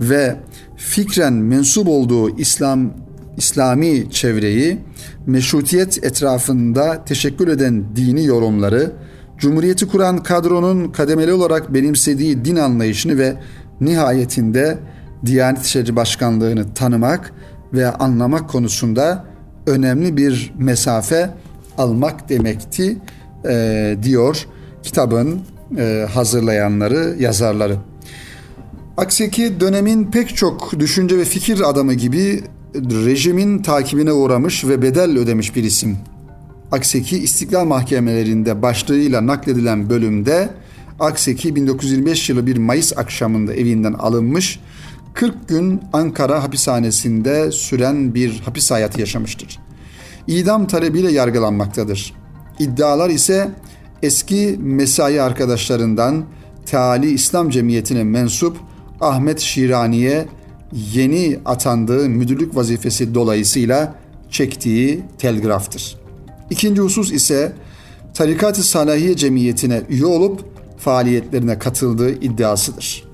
ve 0.00 0.36
fikren 0.76 1.32
mensup 1.32 1.88
olduğu 1.88 2.38
İslam 2.38 2.92
İslami 3.36 4.10
çevreyi 4.10 4.78
meşrutiyet 5.26 6.04
etrafında 6.04 7.04
teşekkür 7.04 7.48
eden 7.48 7.84
dini 7.96 8.24
yorumları, 8.24 8.92
Cumhuriyeti 9.38 9.88
kuran 9.88 10.22
kadronun 10.22 10.88
kademeli 10.88 11.32
olarak 11.32 11.74
benimsediği 11.74 12.44
din 12.44 12.56
anlayışını 12.56 13.18
ve 13.18 13.36
nihayetinde 13.80 14.78
Diyanet 15.26 15.64
İşleri 15.64 15.96
Başkanlığı'nı 15.96 16.74
tanımak 16.74 17.32
ve 17.72 17.90
anlamak 17.90 18.50
konusunda 18.50 19.24
önemli 19.66 20.16
bir 20.16 20.52
mesafe 20.58 21.30
almak 21.78 22.28
demekti 22.28 22.96
e, 23.48 23.96
diyor 24.02 24.46
kitabın 24.82 25.40
e, 25.78 26.06
hazırlayanları, 26.14 27.16
yazarları. 27.18 27.76
Akseki 28.96 29.60
dönemin 29.60 30.10
pek 30.10 30.36
çok 30.36 30.78
düşünce 30.78 31.18
ve 31.18 31.24
fikir 31.24 31.70
adamı 31.70 31.94
gibi 31.94 32.44
rejimin 32.74 33.62
takibine 33.62 34.12
uğramış 34.12 34.64
ve 34.64 34.82
bedel 34.82 35.18
ödemiş 35.18 35.56
bir 35.56 35.64
isim. 35.64 35.96
Akseki 36.72 37.18
İstiklal 37.18 37.64
Mahkemelerinde 37.64 38.62
başlığıyla 38.62 39.26
nakledilen 39.26 39.90
bölümde 39.90 40.50
Akseki 41.00 41.56
1925 41.56 42.30
yılı 42.30 42.46
bir 42.46 42.56
Mayıs 42.56 42.98
akşamında 42.98 43.54
evinden 43.54 43.92
alınmış 43.92 44.60
40 45.14 45.48
gün 45.48 45.80
Ankara 45.92 46.42
hapishanesinde 46.42 47.52
süren 47.52 48.14
bir 48.14 48.40
hapis 48.40 48.70
hayatı 48.70 49.00
yaşamıştır. 49.00 49.58
İdam 50.26 50.66
talebiyle 50.66 51.12
yargılanmaktadır. 51.12 52.14
İddialar 52.58 53.10
ise 53.10 53.50
eski 54.02 54.56
mesai 54.60 55.22
arkadaşlarından 55.22 56.24
Teali 56.66 57.10
İslam 57.10 57.50
Cemiyeti'ne 57.50 58.04
mensup 58.04 58.56
Ahmet 59.00 59.40
Şirani'ye 59.40 60.26
yeni 60.94 61.38
atandığı 61.44 62.08
müdürlük 62.08 62.56
vazifesi 62.56 63.14
dolayısıyla 63.14 63.94
çektiği 64.30 65.02
telgraftır. 65.18 65.96
İkinci 66.50 66.80
husus 66.80 67.12
ise 67.12 67.52
Tarikat-ı 68.14 68.62
Salahiye 68.62 69.16
Cemiyeti'ne 69.16 69.82
üye 69.88 70.06
olup 70.06 70.44
faaliyetlerine 70.78 71.58
katıldığı 71.58 72.10
iddiasıdır. 72.10 73.04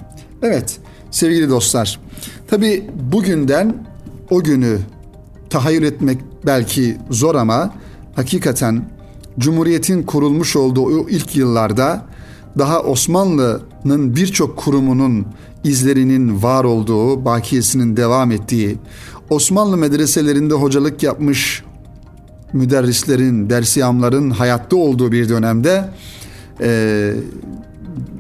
Evet, 0.42 0.80
Sevgili 1.10 1.50
dostlar, 1.50 2.00
tabi 2.48 2.90
bugünden 3.12 3.86
o 4.30 4.42
günü 4.42 4.78
tahayyül 5.50 5.82
etmek 5.82 6.18
belki 6.46 6.96
zor 7.10 7.34
ama 7.34 7.74
hakikaten 8.16 8.90
Cumhuriyet'in 9.38 10.02
kurulmuş 10.02 10.56
olduğu 10.56 11.08
ilk 11.08 11.36
yıllarda 11.36 12.06
daha 12.58 12.80
Osmanlı'nın 13.80 14.16
birçok 14.16 14.56
kurumunun 14.56 15.26
izlerinin 15.64 16.42
var 16.42 16.64
olduğu, 16.64 17.24
bakiyesinin 17.24 17.96
devam 17.96 18.30
ettiği, 18.30 18.78
Osmanlı 19.30 19.76
medreselerinde 19.76 20.54
hocalık 20.54 21.02
yapmış 21.02 21.64
müderrislerin, 22.52 23.50
dersiyamların 23.50 24.30
hayatta 24.30 24.76
olduğu 24.76 25.12
bir 25.12 25.28
dönemde 25.28 25.88
e, 26.60 27.12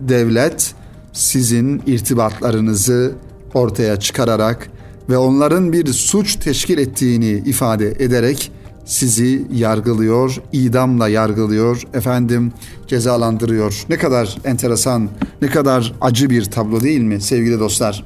devlet 0.08 0.74
sizin 1.12 1.82
irtibatlarınızı 1.86 3.12
ortaya 3.54 4.00
çıkararak 4.00 4.70
ve 5.08 5.18
onların 5.18 5.72
bir 5.72 5.86
suç 5.86 6.36
teşkil 6.36 6.78
ettiğini 6.78 7.30
ifade 7.46 7.88
ederek 7.88 8.52
sizi 8.90 9.46
yargılıyor, 9.52 10.42
idamla 10.52 11.08
yargılıyor, 11.08 11.82
efendim 11.94 12.52
cezalandırıyor. 12.86 13.84
Ne 13.88 13.98
kadar 13.98 14.38
enteresan, 14.44 15.08
ne 15.42 15.48
kadar 15.48 15.92
acı 16.00 16.30
bir 16.30 16.44
tablo 16.44 16.80
değil 16.80 17.00
mi 17.00 17.20
sevgili 17.20 17.60
dostlar? 17.60 18.04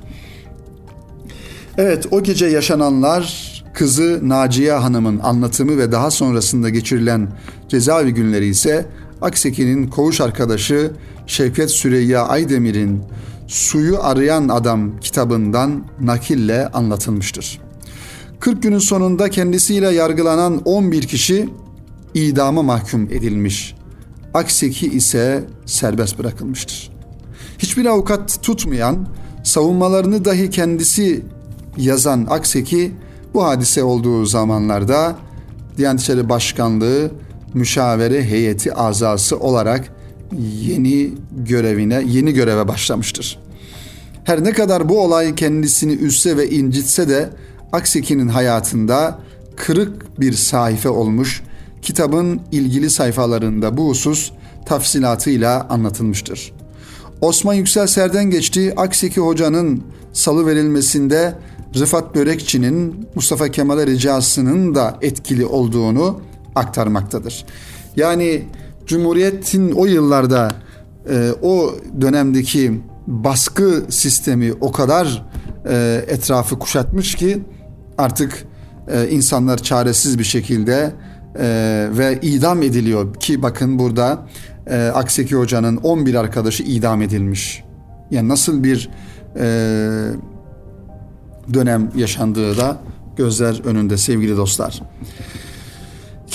Evet, 1.79 2.07
o 2.11 2.23
gece 2.23 2.47
yaşananlar 2.47 3.55
kızı 3.75 4.21
Naciye 4.23 4.73
Hanım'ın 4.73 5.19
anlatımı 5.19 5.79
ve 5.79 5.93
daha 5.93 6.11
sonrasında 6.11 6.69
geçirilen 6.69 7.29
cezaevi 7.69 8.15
günleri 8.15 8.47
ise 8.47 8.87
Akseki'nin 9.23 9.87
koğuş 9.87 10.21
arkadaşı 10.21 10.91
Şevket 11.27 11.71
Süreyya 11.71 12.23
Aydemir'in 12.23 13.03
Suyu 13.49 13.99
Arayan 14.03 14.49
Adam 14.49 15.01
kitabından 15.01 15.85
nakille 16.01 16.69
anlatılmıştır. 16.69 17.64
40 18.41 18.63
günün 18.63 18.79
sonunda 18.79 19.31
kendisiyle 19.31 19.91
yargılanan 19.91 20.63
11 20.65 21.03
kişi 21.03 21.49
idama 22.15 22.63
mahkum 22.63 23.03
edilmiş. 23.03 23.75
Akseki 24.35 24.87
ise 24.87 25.45
serbest 25.67 26.19
bırakılmıştır. 26.19 26.91
Hiçbir 27.59 27.87
avukat 27.87 28.43
tutmayan, 28.43 29.09
savunmalarını 29.45 30.25
dahi 30.25 30.51
kendisi 30.51 31.23
yazan 31.77 32.27
Akseki 32.31 32.93
bu 33.35 33.45
hadise 33.45 33.83
olduğu 33.83 34.27
zamanlarda 34.27 35.17
Diyanet 35.77 36.01
İşleri 36.01 36.29
Başkanlığı 36.29 37.11
müşavere 37.55 38.25
heyeti 38.25 38.75
azası 38.75 39.39
olarak 39.39 39.95
yeni 40.63 41.11
görevine, 41.37 42.03
yeni 42.07 42.33
göreve 42.33 42.69
başlamıştır. 42.69 43.39
Her 44.25 44.45
ne 44.45 44.53
kadar 44.53 44.89
bu 44.89 45.01
olay 45.01 45.35
kendisini 45.35 45.93
üsse 45.93 46.37
ve 46.37 46.51
incitse 46.51 47.09
de 47.09 47.31
Akseki'nin 47.75 48.29
hayatında 48.29 49.19
kırık 49.57 50.21
bir 50.21 50.33
sayfa 50.33 50.91
olmuş. 50.91 51.43
Kitabın 51.83 52.41
ilgili 52.53 52.91
sayfalarında 52.91 53.77
bu 53.77 53.89
husus 53.89 54.33
tafsilatıyla 54.67 55.67
anlatılmıştır. 55.71 56.53
Osman 57.21 57.55
Yüksel 57.55 57.87
Serden 57.87 58.25
geçti. 58.25 58.75
Akseki 58.77 59.21
Hoca'nın 59.21 59.83
salı 60.13 60.47
verilmesinde 60.47 61.35
Rıfat 61.79 62.15
Börekçi'nin 62.15 63.09
Mustafa 63.15 63.49
Kemal'e 63.49 63.87
ricasının 63.87 64.75
da 64.75 64.99
etkili 65.03 65.47
olduğunu 65.47 66.21
aktarmaktadır. 66.55 67.45
Yani 67.97 68.43
Cumhuriyet'in 68.87 69.73
o 69.73 69.87
yıllarda 69.87 70.53
e, 71.11 71.31
o 71.43 71.75
dönemdeki 72.01 72.81
baskı 73.07 73.85
sistemi 73.89 74.53
o 74.61 74.73
kadar 74.73 75.27
e, 75.69 76.05
etrafı 76.09 76.59
kuşatmış 76.59 77.15
ki 77.15 77.43
artık 77.99 78.45
e, 78.89 79.09
insanlar 79.09 79.59
çaresiz 79.59 80.19
bir 80.19 80.25
şekilde 80.25 80.93
e, 81.39 81.89
ve 81.93 82.19
idam 82.23 82.63
ediliyor 82.63 83.15
ki 83.15 83.43
bakın 83.43 83.79
burada 83.79 84.27
e, 84.67 84.77
Akseki 84.87 85.37
Hoca'nın 85.37 85.77
11 85.77 86.15
arkadaşı 86.15 86.63
idam 86.63 87.03
edilmiş. 87.03 87.65
Yani 88.11 88.29
nasıl 88.29 88.65
bir 88.65 88.91
e, 89.37 89.45
dönem 91.55 91.91
yaşandığı 91.97 92.57
da 92.57 92.79
gözler 93.17 93.65
önünde 93.65 93.97
sevgili 93.97 94.37
dostlar. 94.37 94.83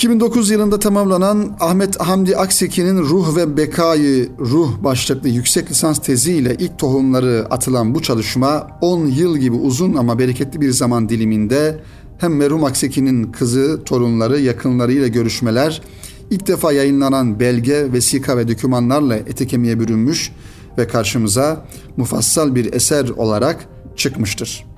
2009 0.00 0.50
yılında 0.50 0.78
tamamlanan 0.78 1.56
Ahmet 1.60 2.00
Hamdi 2.00 2.36
Akseki'nin 2.36 2.98
Ruh 2.98 3.36
ve 3.36 3.56
Bekayı 3.56 4.28
Ruh 4.38 4.84
başlıklı 4.84 5.28
yüksek 5.28 5.70
lisans 5.70 5.98
tezi 5.98 6.32
ile 6.32 6.56
ilk 6.58 6.78
tohumları 6.78 7.46
atılan 7.50 7.94
bu 7.94 8.02
çalışma 8.02 8.66
10 8.80 9.06
yıl 9.06 9.38
gibi 9.38 9.56
uzun 9.56 9.94
ama 9.94 10.18
bereketli 10.18 10.60
bir 10.60 10.70
zaman 10.70 11.08
diliminde 11.08 11.82
hem 12.18 12.36
merhum 12.36 12.64
Akseki'nin 12.64 13.32
kızı, 13.32 13.84
torunları, 13.84 14.40
yakınlarıyla 14.40 15.08
görüşmeler, 15.08 15.82
ilk 16.30 16.46
defa 16.46 16.72
yayınlanan 16.72 17.40
belge, 17.40 17.92
vesika 17.92 18.36
ve 18.36 18.48
dokümanlarla 18.48 19.16
ete 19.16 19.46
kemiğe 19.46 19.80
bürünmüş 19.80 20.32
ve 20.78 20.88
karşımıza 20.88 21.66
mufassal 21.96 22.54
bir 22.54 22.72
eser 22.72 23.08
olarak 23.08 23.68
çıkmıştır. 23.96 24.69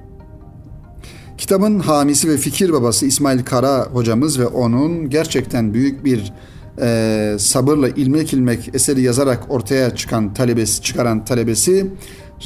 Kitabın 1.38 1.78
hamisi 1.78 2.28
ve 2.28 2.36
fikir 2.36 2.72
babası 2.72 3.06
İsmail 3.06 3.44
Kara 3.44 3.86
hocamız 3.92 4.38
ve 4.38 4.46
onun 4.46 5.10
gerçekten 5.10 5.74
büyük 5.74 6.04
bir 6.04 6.32
e, 6.80 7.36
sabırla 7.38 7.88
ilmek 7.88 8.32
ilmek 8.32 8.74
eseri 8.74 9.02
yazarak 9.02 9.50
ortaya 9.50 9.96
çıkan 9.96 10.34
talebesi, 10.34 10.82
çıkaran 10.82 11.24
talebesi 11.24 11.86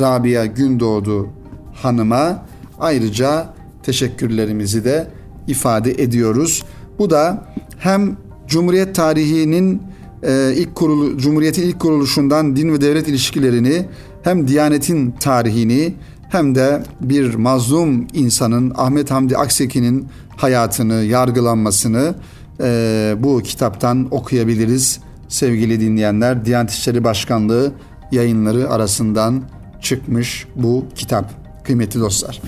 Rabia 0.01 0.47
Gündoğdu 0.47 1.29
hanıma 1.75 2.45
ayrıca 2.81 3.55
teşekkürlerimizi 3.83 4.85
de 4.85 5.07
ifade 5.47 5.91
ediyoruz. 5.91 6.65
Bu 6.99 7.11
da 7.11 7.45
hem 7.79 8.17
Cumhuriyet 8.47 8.95
tarihinin 8.95 9.83
e, 10.23 10.53
ilk 10.57 10.75
kurulu 10.75 11.19
Cumhuriyet'in 11.19 11.63
ilk 11.63 11.81
kuruluşundan 11.81 12.57
din 12.57 12.73
ve 12.73 12.81
devlet 12.81 13.09
ilişkilerini 13.09 13.87
hem 14.23 14.49
Diyanet'in 14.49 15.11
tarihini 15.11 15.95
hem 16.29 16.55
de 16.55 16.83
bir 17.01 17.35
mazlum 17.35 18.07
insanın 18.13 18.73
Ahmet 18.77 19.11
Hamdi 19.11 19.37
Akseki'nin 19.37 20.09
hayatını, 20.37 20.95
yargılanmasını 20.95 22.15
e, 22.61 23.15
bu 23.19 23.43
kitaptan 23.43 24.09
okuyabiliriz. 24.11 25.01
Sevgili 25.29 25.81
dinleyenler, 25.81 26.45
Diyanet 26.45 26.71
İşleri 26.71 27.05
Başkanlığı 27.05 27.73
yayınları 28.13 28.71
arasından 28.71 29.43
çıkmış 29.81 30.47
bu 30.57 30.85
kitap. 30.95 31.31
Kıymetli 31.65 32.01
dostlar. 32.01 32.43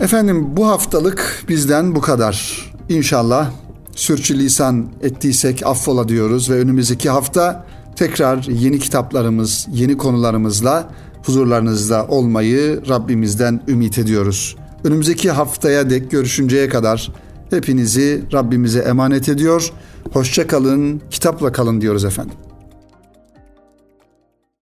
Efendim 0.00 0.56
bu 0.56 0.68
haftalık 0.68 1.44
bizden 1.48 1.94
bu 1.94 2.00
kadar. 2.00 2.64
İnşallah 2.88 3.50
sürçülisan 3.96 4.86
ettiysek 5.02 5.66
affola 5.66 6.08
diyoruz 6.08 6.50
ve 6.50 6.54
önümüzdeki 6.54 7.10
hafta 7.10 7.66
tekrar 7.96 8.42
yeni 8.42 8.78
kitaplarımız, 8.78 9.66
yeni 9.72 9.96
konularımızla 9.96 10.88
huzurlarınızda 11.26 12.06
olmayı 12.06 12.82
Rabbimizden 12.88 13.60
ümit 13.68 13.98
ediyoruz. 13.98 14.56
Önümüzdeki 14.84 15.30
haftaya 15.30 15.90
dek 15.90 16.10
görüşünceye 16.10 16.68
kadar 16.68 17.12
hepinizi 17.50 18.22
Rabbimize 18.32 18.78
emanet 18.78 19.28
ediyor. 19.28 19.72
Hoşça 20.12 20.46
kalın, 20.46 21.02
kitapla 21.10 21.52
kalın 21.52 21.80
diyoruz 21.80 22.04
efendim. 22.04 22.34